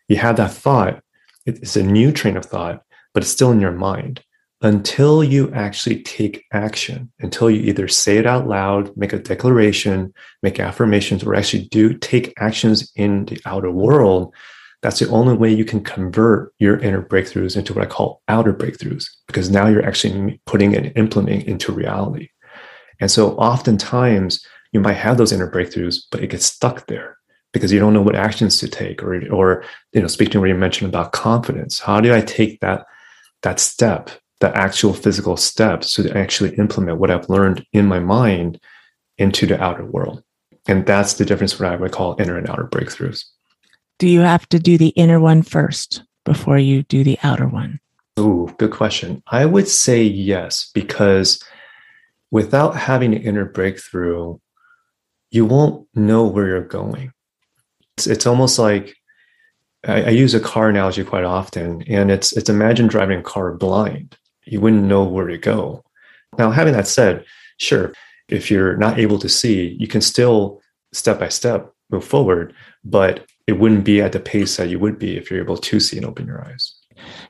You 0.09 0.17
have 0.17 0.37
that 0.37 0.53
thought. 0.53 1.03
It's 1.47 1.75
a 1.75 1.83
new 1.83 2.12
train 2.12 2.37
of 2.37 2.45
thought, 2.45 2.83
but 3.12 3.25
it's 3.25 3.33
still 3.33 3.50
in 3.50 3.61
your 3.61 3.73
mind 3.73 4.23
until 4.62 5.25
you 5.25 5.50
actually 5.52 6.02
take 6.02 6.45
action, 6.52 7.11
until 7.21 7.50
you 7.50 7.62
either 7.62 7.88
say 7.88 8.19
it 8.19 8.26
out 8.26 8.47
loud, 8.47 8.95
make 8.97 9.12
a 9.12 9.19
declaration, 9.19 10.12
make 10.43 10.61
affirmations, 10.61 11.23
or 11.23 11.35
actually 11.35 11.64
do 11.69 11.95
take 11.95 12.35
actions 12.38 12.93
in 12.95 13.25
the 13.25 13.40
outer 13.47 13.71
world, 13.71 14.35
that's 14.83 14.99
the 14.99 15.09
only 15.09 15.35
way 15.35 15.52
you 15.52 15.64
can 15.64 15.83
convert 15.83 16.55
your 16.59 16.79
inner 16.79 17.02
breakthroughs 17.02 17.57
into 17.57 17.75
what 17.75 17.85
I 17.85 17.88
call 17.88 18.23
outer 18.29 18.52
breakthroughs, 18.52 19.07
because 19.26 19.50
now 19.50 19.67
you're 19.67 19.87
actually 19.87 20.40
putting 20.47 20.75
and 20.75 20.93
implementing 20.97 21.47
into 21.47 21.73
reality. 21.73 22.29
And 22.99 23.11
so 23.11 23.33
oftentimes 23.37 24.45
you 24.73 24.81
might 24.81 24.95
have 24.95 25.17
those 25.17 25.33
inner 25.33 25.50
breakthroughs, 25.50 26.02
but 26.11 26.23
it 26.23 26.29
gets 26.29 26.47
stuck 26.47 26.87
there 26.87 27.19
because 27.52 27.73
you 27.73 27.81
don't 27.81 27.93
know 27.93 28.02
what 28.02 28.14
actions 28.14 28.59
to 28.59 28.69
take 28.69 29.02
or, 29.02 29.26
or 29.31 29.64
you 29.93 30.00
know, 30.00 30.07
speaking 30.07 30.40
where 30.40 30.49
you 30.49 30.55
mentioned 30.55 30.88
about 30.88 31.12
confidence. 31.12 31.79
How 31.81 32.00
do 32.00 32.14
I 32.14 32.21
take 32.21 32.61
that 32.61 32.87
that 33.43 33.59
step 33.59 34.11
the 34.41 34.57
actual 34.57 34.95
physical 34.95 35.37
steps 35.37 35.95
to 35.95 36.17
actually 36.17 36.55
implement 36.57 36.99
what 36.99 37.11
I've 37.11 37.29
learned 37.29 37.65
in 37.73 37.87
my 37.87 38.01
mind 38.01 38.59
into 39.19 39.47
the 39.47 39.63
outer 39.63 39.85
world. 39.85 40.23
And 40.67 40.87
that's 40.87 41.15
the 41.15 41.25
difference 41.25 41.59
what 41.59 41.71
I 41.71 41.77
would 41.77 41.93
call 41.93 42.17
inner 42.19 42.37
and 42.37 42.49
outer 42.49 42.67
breakthroughs. 42.67 43.25
Do 43.99 44.09
you 44.09 44.21
have 44.21 44.49
to 44.49 44.59
do 44.59 44.79
the 44.79 44.89
inner 44.89 45.21
one 45.21 45.43
first 45.43 46.03
before 46.25 46.59
you 46.59 46.83
do 46.85 47.05
the 47.05 47.19
outer 47.23 47.47
one? 47.47 47.81
Ooh, 48.19 48.55
good 48.59 48.71
question. 48.71 49.23
I 49.27 49.45
would 49.47 49.69
say 49.69 50.03
yes, 50.03 50.71
because 50.75 51.43
without 52.31 52.77
having 52.77 53.15
an 53.15 53.23
inner 53.23 53.45
breakthrough, 53.45 54.39
you 55.31 55.45
won't 55.45 55.87
know 55.95 56.27
where 56.27 56.49
you're 56.49 56.63
going. 56.63 57.13
It's, 57.97 58.07
it's 58.07 58.27
almost 58.27 58.59
like 58.59 58.97
I, 59.87 60.03
I 60.03 60.11
use 60.11 60.35
a 60.35 60.41
car 60.41 60.69
analogy 60.69 61.05
quite 61.05 61.25
often, 61.25 61.83
and 61.83 62.11
it's 62.11 62.33
it's 62.33 62.51
imagine 62.51 62.89
driving 62.89 63.21
a 63.21 63.23
car 63.23 63.53
blind 63.53 64.17
you 64.50 64.61
wouldn't 64.61 64.85
know 64.85 65.04
where 65.04 65.26
to 65.26 65.38
go. 65.38 65.85
Now, 66.38 66.50
having 66.50 66.73
that 66.75 66.87
said, 66.87 67.25
sure, 67.59 67.92
if 68.28 68.50
you're 68.50 68.76
not 68.76 68.99
able 68.99 69.19
to 69.19 69.28
see, 69.28 69.76
you 69.78 69.88
can 69.88 70.00
still 70.00 70.61
step 70.92 71.19
by 71.19 71.28
step 71.28 71.73
move 71.90 72.04
forward, 72.04 72.54
but 72.85 73.26
it 73.47 73.59
wouldn't 73.59 73.85
be 73.85 74.00
at 74.00 74.12
the 74.12 74.21
pace 74.21 74.57
that 74.57 74.69
you 74.69 74.78
would 74.78 74.99
be 74.99 75.16
if 75.16 75.30
you're 75.30 75.42
able 75.42 75.57
to 75.57 75.80
see 75.80 75.97
and 75.97 76.07
open 76.07 76.26
your 76.26 76.45
eyes. 76.45 76.75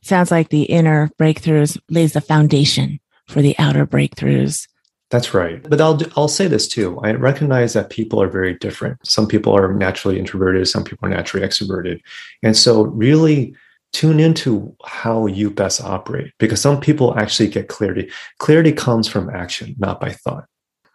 Sounds 0.02 0.30
like 0.30 0.48
the 0.48 0.64
inner 0.64 1.10
breakthroughs 1.18 1.78
lays 1.88 2.12
the 2.12 2.20
foundation 2.20 3.00
for 3.28 3.40
the 3.40 3.54
outer 3.58 3.86
breakthroughs. 3.86 4.66
That's 5.10 5.34
right. 5.34 5.62
But 5.68 5.80
I'll 5.80 6.00
I'll 6.16 6.28
say 6.28 6.46
this 6.46 6.68
too. 6.68 6.98
I 7.00 7.12
recognize 7.12 7.72
that 7.72 7.90
people 7.90 8.22
are 8.22 8.28
very 8.28 8.54
different. 8.54 8.98
Some 9.04 9.26
people 9.26 9.52
are 9.52 9.72
naturally 9.72 10.18
introverted, 10.18 10.68
some 10.68 10.84
people 10.84 11.06
are 11.06 11.10
naturally 11.10 11.46
extroverted. 11.46 12.00
And 12.42 12.56
so 12.56 12.82
really 12.82 13.54
tune 13.92 14.20
into 14.20 14.74
how 14.84 15.26
you 15.26 15.50
best 15.50 15.82
operate 15.82 16.32
because 16.38 16.60
some 16.60 16.80
people 16.80 17.18
actually 17.18 17.48
get 17.48 17.68
clarity. 17.68 18.10
Clarity 18.38 18.72
comes 18.72 19.08
from 19.08 19.30
action, 19.30 19.74
not 19.78 20.00
by 20.00 20.10
thought. 20.10 20.44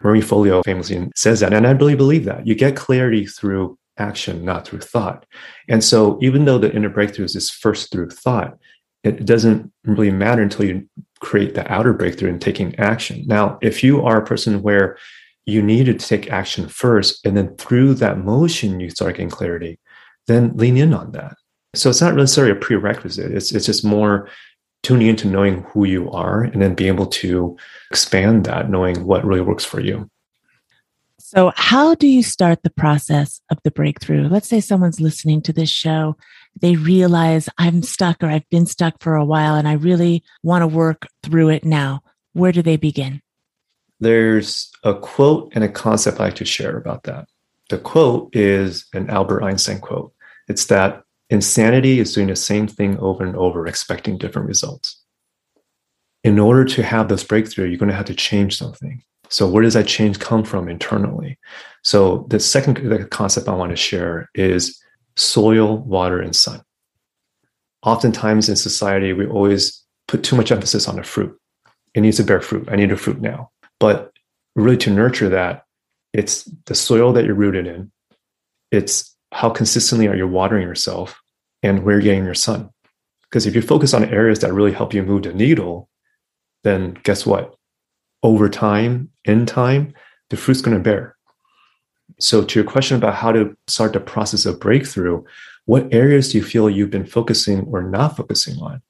Marie 0.03 0.21
Forleo 0.21 0.63
famously 0.63 1.09
says 1.15 1.39
that, 1.39 1.53
and 1.53 1.65
I 1.65 1.71
really 1.71 1.95
believe 1.95 2.25
that. 2.25 2.45
You 2.45 2.55
get 2.55 2.75
clarity 2.75 3.25
through 3.25 3.77
action, 3.97 4.43
not 4.43 4.67
through 4.67 4.81
thought. 4.81 5.25
And 5.69 5.83
so, 5.83 6.19
even 6.21 6.45
though 6.45 6.57
the 6.57 6.73
inner 6.73 6.89
breakthroughs 6.89 7.35
is 7.35 7.49
first 7.49 7.91
through 7.91 8.09
thought, 8.09 8.57
it 9.03 9.25
doesn't 9.25 9.71
really 9.85 10.11
matter 10.11 10.41
until 10.41 10.65
you 10.65 10.89
create 11.19 11.53
the 11.53 11.71
outer 11.71 11.93
breakthrough 11.93 12.29
and 12.29 12.41
taking 12.41 12.77
action. 12.77 13.23
Now, 13.25 13.57
if 13.61 13.83
you 13.83 14.03
are 14.03 14.17
a 14.21 14.25
person 14.25 14.61
where 14.61 14.97
you 15.45 15.61
need 15.61 15.85
to 15.85 15.93
take 15.93 16.31
action 16.31 16.67
first, 16.67 17.25
and 17.25 17.37
then 17.37 17.55
through 17.55 17.95
that 17.95 18.17
motion 18.17 18.79
you 18.79 18.89
start 18.89 19.15
getting 19.15 19.29
clarity, 19.29 19.79
then 20.27 20.55
lean 20.57 20.75
in 20.75 20.93
on 20.93 21.11
that 21.11 21.35
so 21.75 21.89
it's 21.89 22.01
not 22.01 22.15
necessarily 22.15 22.53
a 22.53 22.59
prerequisite. 22.59 23.31
It's 23.31 23.51
it's 23.51 23.65
just 23.65 23.85
more 23.85 24.29
tuning 24.83 25.07
into 25.07 25.27
knowing 25.27 25.63
who 25.63 25.85
you 25.85 26.11
are 26.11 26.43
and 26.43 26.61
then 26.61 26.75
being 26.75 26.93
able 26.93 27.07
to 27.07 27.57
expand 27.89 28.45
that, 28.45 28.69
knowing 28.69 29.03
what 29.05 29.25
really 29.25 29.41
works 29.41 29.65
for 29.65 29.79
you. 29.79 30.09
So, 31.17 31.51
how 31.55 31.95
do 31.95 32.07
you 32.07 32.21
start 32.21 32.61
the 32.61 32.69
process 32.69 33.41
of 33.49 33.57
the 33.63 33.71
breakthrough? 33.71 34.29
Let's 34.29 34.47
say 34.47 34.61
someone's 34.61 35.01
listening 35.01 35.41
to 35.41 35.53
this 35.53 35.71
show, 35.71 36.15
they 36.61 36.75
realize 36.75 37.49
I'm 37.57 37.81
stuck 37.81 38.21
or 38.21 38.27
I've 38.27 38.47
been 38.49 38.67
stuck 38.67 39.01
for 39.01 39.15
a 39.15 39.25
while 39.25 39.55
and 39.55 39.67
I 39.67 39.73
really 39.73 40.23
want 40.43 40.61
to 40.61 40.67
work 40.67 41.07
through 41.23 41.49
it 41.49 41.65
now. 41.65 42.03
Where 42.33 42.51
do 42.51 42.61
they 42.61 42.77
begin? 42.77 43.21
There's 43.99 44.71
a 44.83 44.93
quote 44.93 45.51
and 45.55 45.63
a 45.63 45.69
concept 45.69 46.19
I 46.19 46.25
like 46.25 46.35
to 46.35 46.45
share 46.45 46.77
about 46.77 47.03
that. 47.03 47.27
The 47.69 47.79
quote 47.79 48.35
is 48.35 48.85
an 48.93 49.09
Albert 49.09 49.41
Einstein 49.41 49.79
quote. 49.79 50.13
It's 50.47 50.65
that 50.65 51.04
Insanity 51.29 51.99
is 51.99 52.13
doing 52.13 52.27
the 52.27 52.35
same 52.35 52.67
thing 52.67 52.97
over 52.99 53.23
and 53.23 53.35
over, 53.35 53.65
expecting 53.65 54.17
different 54.17 54.47
results. 54.47 55.01
In 56.23 56.39
order 56.39 56.65
to 56.65 56.83
have 56.83 57.07
this 57.07 57.23
breakthrough, 57.23 57.67
you're 57.67 57.77
going 57.77 57.89
to 57.89 57.95
have 57.95 58.05
to 58.05 58.15
change 58.15 58.57
something. 58.57 59.01
So, 59.29 59.47
where 59.47 59.63
does 59.63 59.73
that 59.73 59.87
change 59.87 60.19
come 60.19 60.43
from 60.43 60.67
internally? 60.67 61.39
So, 61.83 62.27
the 62.29 62.39
second 62.39 63.09
concept 63.09 63.47
I 63.47 63.55
want 63.55 63.71
to 63.71 63.75
share 63.75 64.29
is 64.35 64.79
soil, 65.15 65.77
water, 65.79 66.21
and 66.21 66.35
sun. 66.35 66.61
Oftentimes 67.83 68.49
in 68.49 68.55
society, 68.55 69.13
we 69.13 69.25
always 69.25 69.83
put 70.07 70.23
too 70.23 70.35
much 70.35 70.51
emphasis 70.51 70.87
on 70.87 70.97
the 70.97 71.03
fruit. 71.03 71.39
It 71.95 72.01
needs 72.01 72.17
to 72.17 72.23
bear 72.23 72.41
fruit. 72.41 72.67
I 72.69 72.75
need 72.75 72.91
a 72.91 72.97
fruit 72.97 73.21
now. 73.21 73.51
But 73.79 74.11
really, 74.55 74.77
to 74.77 74.91
nurture 74.91 75.29
that, 75.29 75.63
it's 76.13 76.43
the 76.65 76.75
soil 76.75 77.13
that 77.13 77.25
you're 77.25 77.35
rooted 77.35 77.67
in, 77.67 77.91
it's 78.71 79.14
how 79.31 79.49
consistently 79.49 80.07
are 80.07 80.15
you 80.15 80.27
watering 80.27 80.63
yourself 80.63 81.21
and 81.65 81.83
where 81.83 81.95
you're 81.95 82.03
getting 82.03 82.25
your 82.25 82.35
sun. 82.35 82.69
Because 83.23 83.45
if 83.45 83.55
you 83.55 83.61
focus 83.61 83.93
on 83.93 84.05
areas 84.05 84.39
that 84.39 84.53
really 84.53 84.71
help 84.71 84.93
you 84.93 85.03
move 85.03 85.23
the 85.23 85.33
needle, 85.33 85.89
then 86.63 86.97
guess 87.03 87.25
what? 87.25 87.55
Over 88.23 88.49
time, 88.49 89.09
in 89.25 89.45
time, 89.45 89.93
the 90.29 90.37
fruit's 90.37 90.61
going 90.61 90.77
to 90.77 90.83
bear. 90.83 91.15
So, 92.19 92.43
to 92.43 92.59
your 92.59 92.69
question 92.69 92.97
about 92.97 93.15
how 93.15 93.31
to 93.31 93.57
start 93.67 93.93
the 93.93 93.99
process 93.99 94.45
of 94.45 94.59
breakthrough, 94.59 95.23
what 95.65 95.93
areas 95.93 96.31
do 96.31 96.37
you 96.37 96.43
feel 96.43 96.69
you've 96.69 96.91
been 96.91 97.05
focusing 97.05 97.61
or 97.71 97.81
not 97.81 98.15
focusing 98.15 98.57
on? 98.59 98.81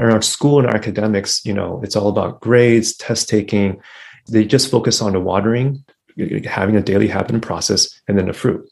In 0.00 0.10
our 0.10 0.20
school 0.20 0.58
and 0.58 0.68
academics, 0.68 1.44
you 1.46 1.54
know, 1.54 1.80
it's 1.82 1.96
all 1.96 2.08
about 2.08 2.40
grades, 2.40 2.94
test 2.96 3.28
taking. 3.28 3.80
They 4.28 4.44
just 4.44 4.70
focus 4.70 5.00
on 5.00 5.12
the 5.12 5.20
watering, 5.20 5.84
having 6.44 6.76
a 6.76 6.82
daily 6.82 7.08
habit 7.08 7.30
and 7.30 7.42
process, 7.42 7.88
and 8.08 8.18
then 8.18 8.26
the 8.26 8.32
fruit. 8.32 8.68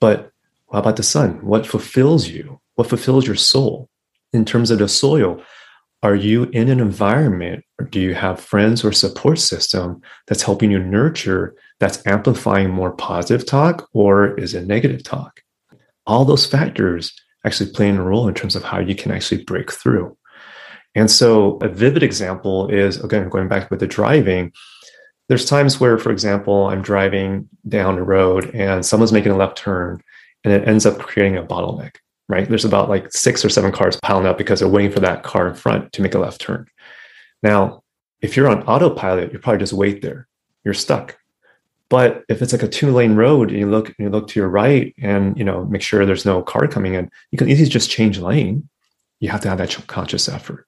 But 0.00 0.32
how 0.72 0.78
about 0.78 0.96
the 0.96 1.02
sun? 1.02 1.44
What 1.44 1.66
fulfills 1.66 2.28
you? 2.28 2.60
What 2.74 2.88
fulfills 2.88 3.26
your 3.26 3.36
soul? 3.36 3.88
In 4.32 4.44
terms 4.44 4.70
of 4.70 4.78
the 4.78 4.88
soil, 4.88 5.42
are 6.02 6.14
you 6.14 6.44
in 6.44 6.68
an 6.68 6.80
environment 6.80 7.64
or 7.78 7.86
do 7.86 8.00
you 8.00 8.14
have 8.14 8.40
friends 8.40 8.84
or 8.84 8.92
support 8.92 9.38
system 9.38 10.00
that's 10.26 10.42
helping 10.42 10.70
you 10.70 10.78
nurture 10.78 11.54
that's 11.80 12.04
amplifying 12.06 12.70
more 12.70 12.92
positive 12.92 13.44
talk 13.44 13.88
or 13.92 14.38
is 14.38 14.54
it 14.54 14.66
negative 14.66 15.02
talk 15.02 15.40
all 16.06 16.24
those 16.24 16.46
factors 16.46 17.12
actually 17.44 17.70
play 17.70 17.88
a 17.88 18.00
role 18.00 18.28
in 18.28 18.34
terms 18.34 18.56
of 18.56 18.62
how 18.62 18.78
you 18.78 18.94
can 18.94 19.10
actually 19.10 19.42
break 19.44 19.72
through 19.72 20.16
and 20.94 21.10
so 21.10 21.58
a 21.62 21.68
vivid 21.68 22.02
example 22.02 22.68
is 22.68 23.02
again 23.02 23.28
going 23.28 23.48
back 23.48 23.70
with 23.70 23.80
the 23.80 23.86
driving 23.86 24.52
there's 25.28 25.44
times 25.44 25.80
where 25.80 25.98
for 25.98 26.12
example 26.12 26.66
i'm 26.68 26.82
driving 26.82 27.48
down 27.68 27.96
the 27.96 28.02
road 28.02 28.50
and 28.54 28.86
someone's 28.86 29.12
making 29.12 29.32
a 29.32 29.36
left 29.36 29.58
turn 29.58 30.00
and 30.44 30.52
it 30.52 30.66
ends 30.66 30.86
up 30.86 30.98
creating 30.98 31.36
a 31.36 31.42
bottleneck 31.42 31.96
right? 32.28 32.48
There's 32.48 32.64
about 32.64 32.88
like 32.88 33.10
six 33.12 33.44
or 33.44 33.48
seven 33.48 33.72
cars 33.72 33.98
piling 34.02 34.26
up 34.26 34.38
because 34.38 34.60
they're 34.60 34.68
waiting 34.68 34.92
for 34.92 35.00
that 35.00 35.22
car 35.22 35.48
in 35.48 35.54
front 35.54 35.92
to 35.92 36.02
make 36.02 36.14
a 36.14 36.18
left 36.18 36.40
turn. 36.40 36.66
Now, 37.42 37.82
if 38.20 38.36
you're 38.36 38.48
on 38.48 38.62
autopilot, 38.64 39.32
you 39.32 39.38
probably 39.38 39.60
just 39.60 39.72
wait 39.72 40.02
there. 40.02 40.28
You're 40.64 40.74
stuck. 40.74 41.16
But 41.88 42.24
if 42.28 42.42
it's 42.42 42.52
like 42.52 42.62
a 42.62 42.68
two 42.68 42.90
lane 42.90 43.14
road 43.14 43.50
and 43.50 43.58
you 43.58 43.70
look 43.70 43.94
you 43.98 44.10
look 44.10 44.28
to 44.28 44.40
your 44.40 44.48
right 44.48 44.94
and 45.00 45.38
you 45.38 45.44
know 45.44 45.64
make 45.64 45.80
sure 45.80 46.04
there's 46.04 46.26
no 46.26 46.42
car 46.42 46.68
coming 46.68 46.94
in, 46.94 47.10
you 47.30 47.38
can 47.38 47.48
easily 47.48 47.70
just 47.70 47.90
change 47.90 48.18
lane. 48.18 48.68
You 49.20 49.30
have 49.30 49.40
to 49.42 49.48
have 49.48 49.58
that 49.58 49.86
conscious 49.86 50.28
effort. 50.28 50.66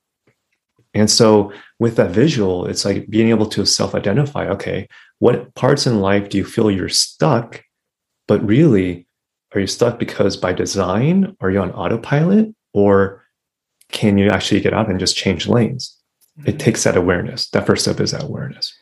And 0.95 1.11
so 1.11 1.53
with 1.79 1.97
that 1.97 2.11
visual, 2.11 2.67
it's 2.67 2.85
like 2.85 3.09
being 3.11 3.29
able 3.29 3.47
to 3.47 3.65
self-identify, 3.65 4.49
okay, 4.49 4.89
what 5.21 5.55
parts 5.55 5.87
in 5.87 6.01
life 6.01 6.31
do 6.31 6.39
you 6.39 6.45
feel 6.45 6.71
you're 6.71 6.89
stuck? 6.89 7.63
But 8.27 8.45
really, 8.45 9.07
are 9.55 9.61
you 9.61 9.67
stuck 9.67 9.99
because 9.99 10.37
by 10.37 10.53
design? 10.53 11.37
Are 11.41 11.51
you 11.51 11.61
on 11.61 11.73
autopilot? 11.73 12.55
Or 12.73 13.25
can 13.91 14.19
you 14.19 14.29
actually 14.29 14.61
get 14.61 14.75
out 14.75 14.89
and 14.89 15.01
just 15.01 15.17
change 15.17 15.47
lanes? 15.49 15.97
It 16.39 16.43
mm-hmm. 16.43 16.59
takes 16.59 16.85
that 16.85 16.97
awareness. 16.97 17.49
That 17.51 17.67
first 17.67 17.85
step 17.85 18.01
is 18.01 18.13
that 18.13 18.23
awareness. 18.23 18.73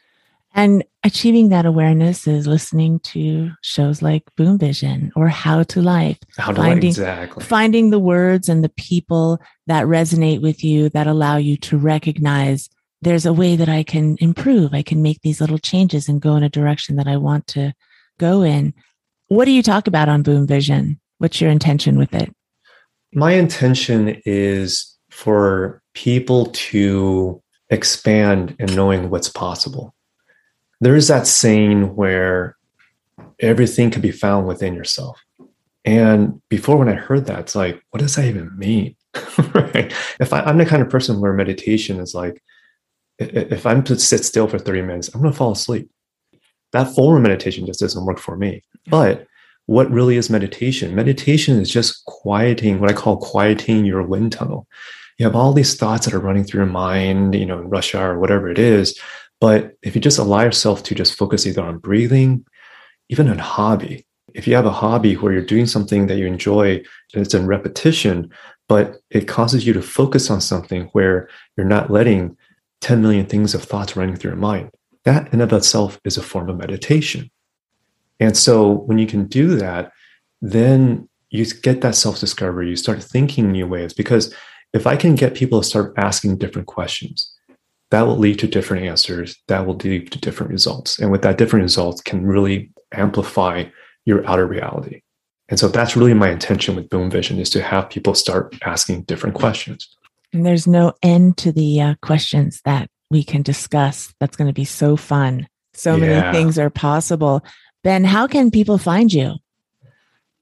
And 0.54 0.84
achieving 1.04 1.50
that 1.50 1.66
awareness 1.66 2.26
is 2.26 2.46
listening 2.46 3.00
to 3.00 3.50
shows 3.62 4.02
like 4.02 4.25
boom 4.37 4.58
vision 4.58 5.12
or 5.14 5.28
how 5.28 5.62
to 5.64 5.82
life 5.82 6.18
how 6.37 6.52
to 6.52 6.56
finding, 6.56 6.90
life 6.90 6.98
exactly. 6.98 7.44
finding 7.44 7.90
the 7.90 7.98
words 7.98 8.48
and 8.48 8.64
the 8.64 8.70
people 8.70 9.38
that 9.66 9.84
resonate 9.84 10.40
with 10.40 10.64
you 10.64 10.88
that 10.90 11.06
allow 11.06 11.37
you 11.37 11.56
to 11.58 11.78
recognize 11.78 12.68
there's 13.02 13.26
a 13.26 13.32
way 13.32 13.54
that 13.54 13.68
i 13.68 13.82
can 13.82 14.16
improve. 14.20 14.75
I 14.75 14.82
can 14.82 15.02
make 15.02 15.20
these 15.20 15.40
little 15.40 15.58
changes 15.58 16.08
and 16.08 16.20
go 16.20 16.34
in 16.34 16.42
a 16.42 16.48
direction 16.48 16.96
that 16.96 17.06
i 17.06 17.16
want 17.16 17.46
to 17.48 17.72
go 18.18 18.42
in 18.42 18.75
what 19.28 19.44
do 19.44 19.50
you 19.50 19.62
talk 19.62 19.87
about 19.87 20.08
on 20.08 20.23
Boom 20.23 20.47
Vision? 20.47 20.99
What's 21.18 21.40
your 21.40 21.50
intention 21.50 21.99
with 21.99 22.14
it? 22.14 22.35
My 23.12 23.32
intention 23.32 24.20
is 24.25 24.97
for 25.11 25.82
people 25.94 26.47
to 26.47 27.42
expand 27.70 28.56
in 28.58 28.75
knowing 28.75 29.11
what's 29.11 29.28
possible. 29.28 29.94
There 30.80 30.94
is 30.94 31.08
that 31.08 31.26
saying 31.26 31.94
where 31.94 32.56
everything 33.40 33.90
can 33.90 34.00
be 34.00 34.12
found 34.12 34.47
within 34.47 34.75
yourself. 34.75 35.20
And 35.85 36.40
before, 36.49 36.76
when 36.76 36.88
I 36.88 36.94
heard 36.94 37.26
that, 37.26 37.40
it's 37.40 37.54
like, 37.54 37.82
what 37.90 38.00
does 38.00 38.14
that 38.16 38.26
even 38.26 38.56
mean? 38.58 38.97
right? 39.54 39.92
If 40.20 40.32
I, 40.32 40.40
I'm 40.40 40.58
the 40.58 40.66
kind 40.66 40.82
of 40.82 40.90
person 40.90 41.20
where 41.20 41.32
meditation 41.32 42.00
is 42.00 42.14
like, 42.14 42.42
if 43.18 43.66
I'm 43.66 43.82
to 43.85 43.99
sit 43.99 44.25
still 44.25 44.47
for 44.47 44.58
30 44.58 44.82
minutes, 44.82 45.08
I'm 45.08 45.20
going 45.20 45.32
to 45.32 45.37
fall 45.37 45.52
asleep 45.52 45.90
that 46.73 46.94
form 46.94 47.16
of 47.16 47.23
meditation 47.23 47.66
just 47.66 47.80
doesn't 47.80 48.04
work 48.04 48.18
for 48.18 48.37
me. 48.37 48.62
But 48.88 49.26
what 49.66 49.90
really 49.90 50.16
is 50.16 50.30
meditation? 50.30 50.95
Meditation 50.95 51.61
is 51.61 51.71
just 51.71 52.04
quieting, 52.07 52.80
what 52.80 52.90
I 52.90 52.95
call 52.95 53.18
quieting 53.18 53.85
your 53.85 54.02
wind 54.02 54.33
tunnel. 54.33 54.66
You 55.18 55.26
have 55.26 55.37
all 55.37 55.52
these 55.52 55.76
thoughts 55.76 56.07
that 56.07 56.14
are 56.14 56.21
running 56.21 56.45
through 56.45 56.61
your 56.61 56.73
mind, 56.73 57.35
you 57.35 57.47
know, 57.47 57.59
rush 57.59 57.95
hour, 57.95 58.14
or 58.14 58.21
whatever 58.21 58.49
it 58.49 58.59
is. 58.59 58.99
But 59.40 59.73
if 59.83 59.95
you 59.95 60.00
just 60.00 60.18
allow 60.18 60.42
yourself 60.42 60.83
to 60.85 60.95
just 60.95 61.16
focus 61.16 61.47
either 61.47 61.62
on 61.62 61.78
breathing, 61.78 62.45
even 63.09 63.28
on 63.28 63.38
hobby, 63.38 64.07
if 64.35 64.47
you 64.47 64.54
have 64.54 64.66
a 64.66 64.71
hobby 64.71 65.14
where 65.14 65.33
you're 65.33 65.42
doing 65.42 65.66
something 65.66 66.07
that 66.07 66.18
you 66.18 66.26
enjoy 66.26 66.76
and 67.14 67.25
it's 67.25 67.35
in 67.35 67.47
repetition, 67.47 68.31
but 68.68 68.96
it 69.11 69.27
causes 69.27 69.66
you 69.66 69.72
to 69.72 69.83
focus 69.83 70.31
on 70.31 70.40
something 70.40 70.85
where 70.92 71.29
you're 71.57 71.66
not 71.66 71.90
letting 71.90 72.37
10 72.81 73.03
million 73.03 73.27
things 73.27 73.55
of 73.55 73.64
thoughts 73.64 73.96
running 73.96 74.14
through 74.14 74.33
your 74.33 74.38
mind 74.38 74.70
that 75.09 75.33
in 75.33 75.40
of 75.40 75.53
itself 75.53 75.98
is 76.05 76.18
a 76.18 76.22
form 76.22 76.51
of 76.51 76.59
meditation. 76.59 77.31
And 78.20 78.37
so 78.37 78.72
when 78.72 78.98
you 78.98 79.07
can 79.07 79.26
do 79.26 79.57
that, 79.57 79.92
then 80.40 81.09
you 81.31 81.44
get 81.46 81.81
that 81.83 81.94
self 81.94 82.20
discovery. 82.20 82.68
You 82.68 82.76
start 82.76 83.02
thinking 83.02 83.52
new 83.52 83.66
ways. 83.66 83.92
Because 83.92 84.35
if 84.72 84.87
I 84.87 84.96
can 84.96 85.14
get 85.14 85.35
people 85.35 85.61
to 85.61 85.66
start 85.66 85.94
asking 85.96 86.38
different 86.38 86.68
questions, 86.68 87.33
that 87.90 88.02
will 88.02 88.18
lead 88.18 88.38
to 88.40 88.46
different 88.46 88.85
answers. 88.85 89.37
That 89.48 89.66
will 89.66 89.76
lead 89.76 90.12
to 90.12 90.18
different 90.18 90.52
results. 90.52 90.98
And 90.98 91.11
with 91.11 91.22
that 91.22 91.38
different 91.38 91.62
results 91.62 92.02
can 92.02 92.26
really 92.26 92.70
amplify 92.92 93.64
your 94.04 94.26
outer 94.26 94.46
reality. 94.46 95.02
And 95.48 95.59
so 95.59 95.68
that's 95.68 95.96
really 95.96 96.14
my 96.14 96.31
intention 96.31 96.76
with 96.76 96.90
Boom 96.90 97.11
Vision 97.11 97.38
is 97.38 97.48
to 97.50 97.62
have 97.62 97.88
people 97.88 98.14
start 98.14 98.54
asking 98.62 99.02
different 99.02 99.35
questions. 99.35 99.88
And 100.33 100.44
there's 100.44 100.66
no 100.66 100.92
end 101.02 101.38
to 101.38 101.52
the 101.52 101.81
uh, 101.81 101.94
questions 102.02 102.61
that 102.66 102.90
we 103.11 103.24
can 103.24 103.40
discuss. 103.40 104.12
That's 104.20 104.37
going 104.37 104.48
to 104.48 104.54
be 104.54 104.66
so 104.66 104.96
fun. 104.96 105.48
So 105.72 105.96
yeah. 105.96 106.20
many 106.20 106.37
things 106.37 106.59
are 106.59 106.68
possible. 106.68 107.42
Ben, 107.82 108.04
how 108.04 108.26
can 108.26 108.50
people 108.50 108.78
find 108.78 109.12
you? 109.12 109.34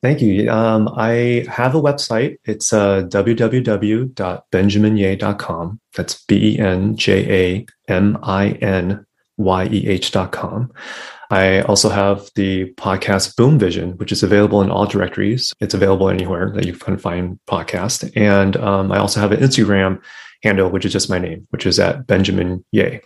Thank 0.03 0.20
you. 0.22 0.51
Um, 0.51 0.88
I 0.96 1.46
have 1.49 1.75
a 1.75 1.81
website. 1.81 2.37
It's 2.44 2.72
uh, 2.72 3.03
www.benjaminyeh.com. 3.05 5.81
That's 5.94 6.25
B 6.27 6.55
E 6.55 6.59
N 6.59 6.96
J 6.96 7.35
A 7.35 7.64
M 7.88 8.18
I 8.22 8.51
N 8.51 9.07
Y 9.37 9.66
E 9.66 9.88
H.com. 9.88 10.72
I 11.31 11.62
also 11.62 11.88
have 11.88 12.31
the 12.37 12.72
podcast 12.75 13.35
Boom 13.37 13.59
Vision, 13.59 13.96
which 13.96 14.12
is 14.12 14.22
available 14.22 14.62
in 14.62 14.70
all 14.70 14.87
directories. 14.87 15.53
It's 15.61 15.75
available 15.75 16.09
anywhere 16.09 16.53
that 16.55 16.66
you 16.66 16.75
can 16.75 16.99
find 16.99 17.40
podcast. 17.49 18.12
And 18.14 18.57
um, 18.59 18.92
I 18.92 18.99
also 18.99 19.18
have 19.20 19.33
an 19.33 19.40
Instagram 19.40 20.01
handle, 20.42 20.70
which 20.70 20.85
is 20.85 20.92
just 20.92 21.11
my 21.11 21.18
name, 21.18 21.49
which 21.51 21.66
is 21.66 21.81
at 21.81 22.07
Benjamin 22.07 22.64
Yeh. 22.70 23.01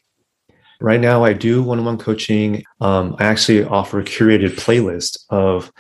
Right 0.80 1.00
now, 1.00 1.24
I 1.24 1.32
do 1.32 1.62
one 1.62 1.78
on 1.78 1.84
one 1.84 1.98
coaching. 1.98 2.64
Um, 2.80 3.16
I 3.18 3.24
actually 3.24 3.64
offer 3.64 4.00
a 4.00 4.04
curated 4.04 4.52
playlist 4.52 5.18
of 5.28 5.72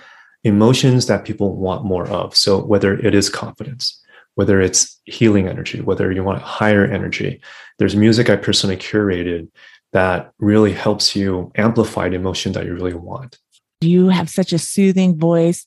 emotions 0.44 1.06
that 1.06 1.24
people 1.24 1.56
want 1.56 1.84
more 1.84 2.06
of. 2.08 2.36
So, 2.36 2.62
whether 2.62 2.98
it 2.98 3.14
is 3.14 3.28
confidence, 3.28 3.98
whether 4.34 4.60
it's 4.60 5.00
healing 5.04 5.48
energy, 5.48 5.80
whether 5.80 6.12
you 6.12 6.22
want 6.22 6.42
higher 6.42 6.84
energy, 6.84 7.40
there's 7.78 7.96
music 7.96 8.28
I 8.28 8.36
personally 8.36 8.76
curated 8.76 9.48
that 9.92 10.32
really 10.38 10.72
helps 10.72 11.16
you 11.16 11.50
amplify 11.56 12.08
the 12.08 12.16
emotion 12.16 12.52
that 12.52 12.66
you 12.66 12.74
really 12.74 12.94
want. 12.94 13.38
You 13.80 14.08
have 14.08 14.28
such 14.28 14.52
a 14.52 14.58
soothing 14.58 15.18
voice 15.18 15.66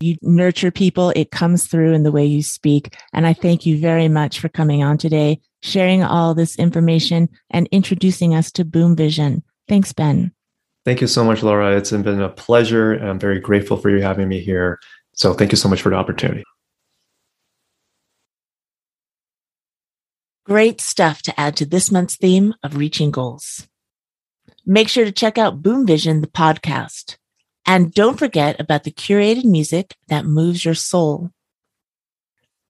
you 0.00 0.16
nurture 0.22 0.70
people. 0.70 1.12
It 1.16 1.30
comes 1.30 1.66
through 1.66 1.92
in 1.92 2.02
the 2.02 2.12
way 2.12 2.24
you 2.24 2.42
speak. 2.42 2.96
And 3.12 3.26
I 3.26 3.32
thank 3.32 3.66
you 3.66 3.78
very 3.78 4.08
much 4.08 4.40
for 4.40 4.48
coming 4.48 4.82
on 4.82 4.98
today, 4.98 5.40
sharing 5.62 6.02
all 6.02 6.34
this 6.34 6.58
information 6.58 7.28
and 7.50 7.68
introducing 7.72 8.34
us 8.34 8.50
to 8.52 8.64
Boom 8.64 8.96
Vision. 8.96 9.42
Thanks, 9.68 9.92
Ben. 9.92 10.32
Thank 10.84 11.00
you 11.00 11.06
so 11.06 11.24
much, 11.24 11.42
Laura. 11.42 11.76
It's 11.76 11.90
been 11.90 12.20
a 12.20 12.28
pleasure. 12.28 12.92
And 12.92 13.08
I'm 13.08 13.18
very 13.18 13.40
grateful 13.40 13.76
for 13.76 13.90
you 13.90 14.00
having 14.00 14.28
me 14.28 14.40
here. 14.40 14.78
So 15.14 15.34
thank 15.34 15.52
you 15.52 15.58
so 15.58 15.68
much 15.68 15.82
for 15.82 15.90
the 15.90 15.96
opportunity. 15.96 16.44
Great 20.46 20.80
stuff 20.80 21.20
to 21.22 21.38
add 21.38 21.56
to 21.56 21.66
this 21.66 21.90
month's 21.90 22.16
theme 22.16 22.54
of 22.62 22.76
reaching 22.76 23.10
goals. 23.10 23.68
Make 24.64 24.88
sure 24.88 25.04
to 25.04 25.12
check 25.12 25.36
out 25.36 25.60
Boom 25.60 25.86
Vision, 25.86 26.22
the 26.22 26.26
podcast. 26.26 27.18
And 27.66 27.92
don't 27.92 28.18
forget 28.18 28.58
about 28.58 28.84
the 28.84 28.90
curated 28.90 29.44
music 29.44 29.94
that 30.08 30.24
moves 30.24 30.64
your 30.64 30.74
soul. 30.74 31.30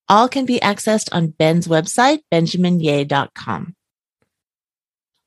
All 0.08 0.28
can 0.28 0.46
be 0.46 0.58
accessed 0.60 1.08
on 1.12 1.28
Ben's 1.28 1.68
website, 1.68 2.20
benjaminyeh.com. 2.32 3.74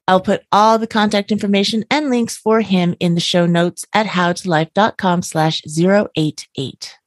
I'll 0.08 0.22
put 0.22 0.44
all 0.52 0.78
the 0.78 0.88
contact 0.88 1.32
information 1.32 1.86
and 1.90 2.10
links 2.10 2.36
for 2.36 2.62
him 2.62 2.96
in 3.00 3.16
the 3.16 3.22
show 3.22 3.46
notes 3.46 3.86
at 3.94 4.08
howtolife.com 4.08 5.22
slash 5.22 5.62
088. 5.66 6.98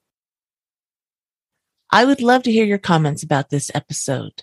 I 1.91 2.05
would 2.05 2.23
love 2.23 2.45
to 2.45 2.53
hear 2.53 2.65
your 2.65 2.79
comments 2.79 3.23
about 3.23 3.51
this 3.51 3.71
episode. 3.75 4.43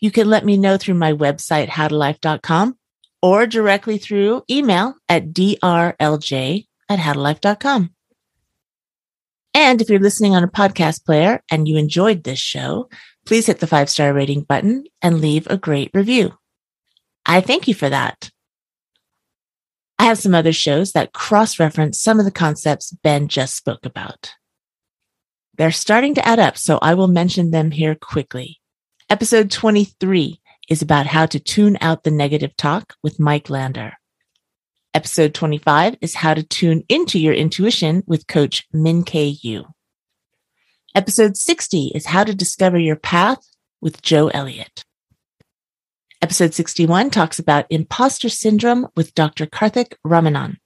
You 0.00 0.10
can 0.10 0.28
let 0.28 0.44
me 0.44 0.56
know 0.56 0.76
through 0.76 0.94
my 0.94 1.12
website, 1.12 1.68
howtolife.com, 1.68 2.76
or 3.22 3.46
directly 3.46 3.98
through 3.98 4.42
email 4.50 4.94
at 5.08 5.32
drlj 5.32 6.66
at 6.88 6.98
howtolife.com. 6.98 7.94
And 9.54 9.80
if 9.80 9.90
you're 9.90 9.98
listening 9.98 10.34
on 10.34 10.44
a 10.44 10.48
podcast 10.48 11.04
player 11.04 11.42
and 11.50 11.66
you 11.66 11.76
enjoyed 11.76 12.24
this 12.24 12.38
show, 12.38 12.88
please 13.26 13.46
hit 13.46 13.60
the 13.60 13.66
five 13.66 13.90
star 13.90 14.12
rating 14.12 14.42
button 14.42 14.84
and 15.02 15.20
leave 15.20 15.46
a 15.48 15.56
great 15.56 15.90
review. 15.94 16.34
I 17.26 17.40
thank 17.40 17.68
you 17.68 17.74
for 17.74 17.88
that. 17.88 18.30
I 19.98 20.04
have 20.04 20.18
some 20.18 20.34
other 20.34 20.52
shows 20.52 20.92
that 20.92 21.12
cross 21.12 21.58
reference 21.58 22.00
some 22.00 22.18
of 22.18 22.24
the 22.24 22.30
concepts 22.30 22.90
Ben 23.02 23.28
just 23.28 23.54
spoke 23.54 23.84
about. 23.84 24.34
They're 25.58 25.72
starting 25.72 26.14
to 26.14 26.26
add 26.26 26.38
up, 26.38 26.56
so 26.56 26.78
I 26.80 26.94
will 26.94 27.08
mention 27.08 27.50
them 27.50 27.70
here 27.70 27.94
quickly. 27.94 28.60
Episode 29.10 29.50
23 29.50 30.40
is 30.70 30.80
about 30.80 31.06
how 31.06 31.26
to 31.26 31.38
tune 31.38 31.76
out 31.82 32.02
the 32.02 32.10
negative 32.10 32.56
talk 32.56 32.94
with 33.02 33.20
Mike 33.20 33.50
Lander. 33.50 33.99
Episode 34.92 35.34
25 35.34 35.98
is 36.00 36.16
how 36.16 36.34
to 36.34 36.42
tune 36.42 36.82
into 36.88 37.20
your 37.20 37.32
intuition 37.32 38.02
with 38.08 38.26
coach 38.26 38.66
Min 38.72 39.04
K 39.04 39.36
Yu. 39.40 39.64
Episode 40.96 41.36
60 41.36 41.92
is 41.94 42.06
how 42.06 42.24
to 42.24 42.34
discover 42.34 42.76
your 42.76 42.96
path 42.96 43.38
with 43.80 44.02
Joe 44.02 44.28
Elliott. 44.28 44.84
Episode 46.20 46.54
61 46.54 47.10
talks 47.10 47.38
about 47.38 47.66
imposter 47.70 48.28
syndrome 48.28 48.88
with 48.96 49.14
Dr. 49.14 49.46
Karthik 49.46 49.94
Ramanan. 50.04 50.56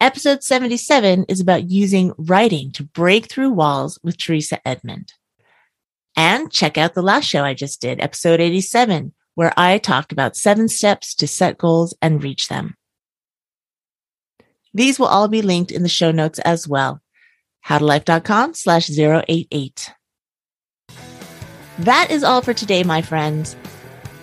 Episode 0.00 0.42
77 0.42 1.26
is 1.28 1.38
about 1.38 1.70
using 1.70 2.12
writing 2.18 2.72
to 2.72 2.82
break 2.82 3.30
through 3.30 3.50
walls 3.50 4.00
with 4.02 4.18
Teresa 4.18 4.58
Edmond. 4.66 5.12
And 6.16 6.50
check 6.50 6.76
out 6.76 6.94
the 6.94 7.02
last 7.02 7.26
show 7.26 7.44
I 7.44 7.54
just 7.54 7.80
did, 7.80 8.00
episode 8.00 8.40
87, 8.40 9.14
where 9.36 9.54
I 9.56 9.78
talked 9.78 10.10
about 10.10 10.34
seven 10.34 10.66
steps 10.66 11.14
to 11.14 11.28
set 11.28 11.56
goals 11.56 11.94
and 12.02 12.22
reach 12.22 12.48
them. 12.48 12.74
These 14.74 14.98
will 14.98 15.06
all 15.06 15.28
be 15.28 15.42
linked 15.42 15.70
in 15.70 15.82
the 15.82 15.88
show 15.88 16.10
notes 16.10 16.38
as 16.40 16.66
well. 16.66 17.00
howtolife.com 17.66 18.54
slash 18.54 18.90
088. 18.90 19.92
That 21.78 22.10
is 22.10 22.24
all 22.24 22.42
for 22.42 22.54
today, 22.54 22.82
my 22.82 23.02
friends. 23.02 23.56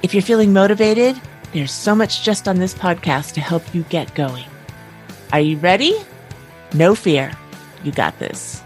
If 0.01 0.13
you're 0.13 0.23
feeling 0.23 0.53
motivated, 0.53 1.19
there's 1.53 1.71
so 1.71 1.95
much 1.95 2.23
just 2.23 2.47
on 2.47 2.57
this 2.57 2.73
podcast 2.73 3.33
to 3.33 3.41
help 3.41 3.63
you 3.73 3.83
get 3.83 4.13
going. 4.15 4.45
Are 5.33 5.39
you 5.39 5.57
ready? 5.57 5.95
No 6.73 6.95
fear. 6.95 7.31
You 7.83 7.91
got 7.91 8.17
this. 8.19 8.61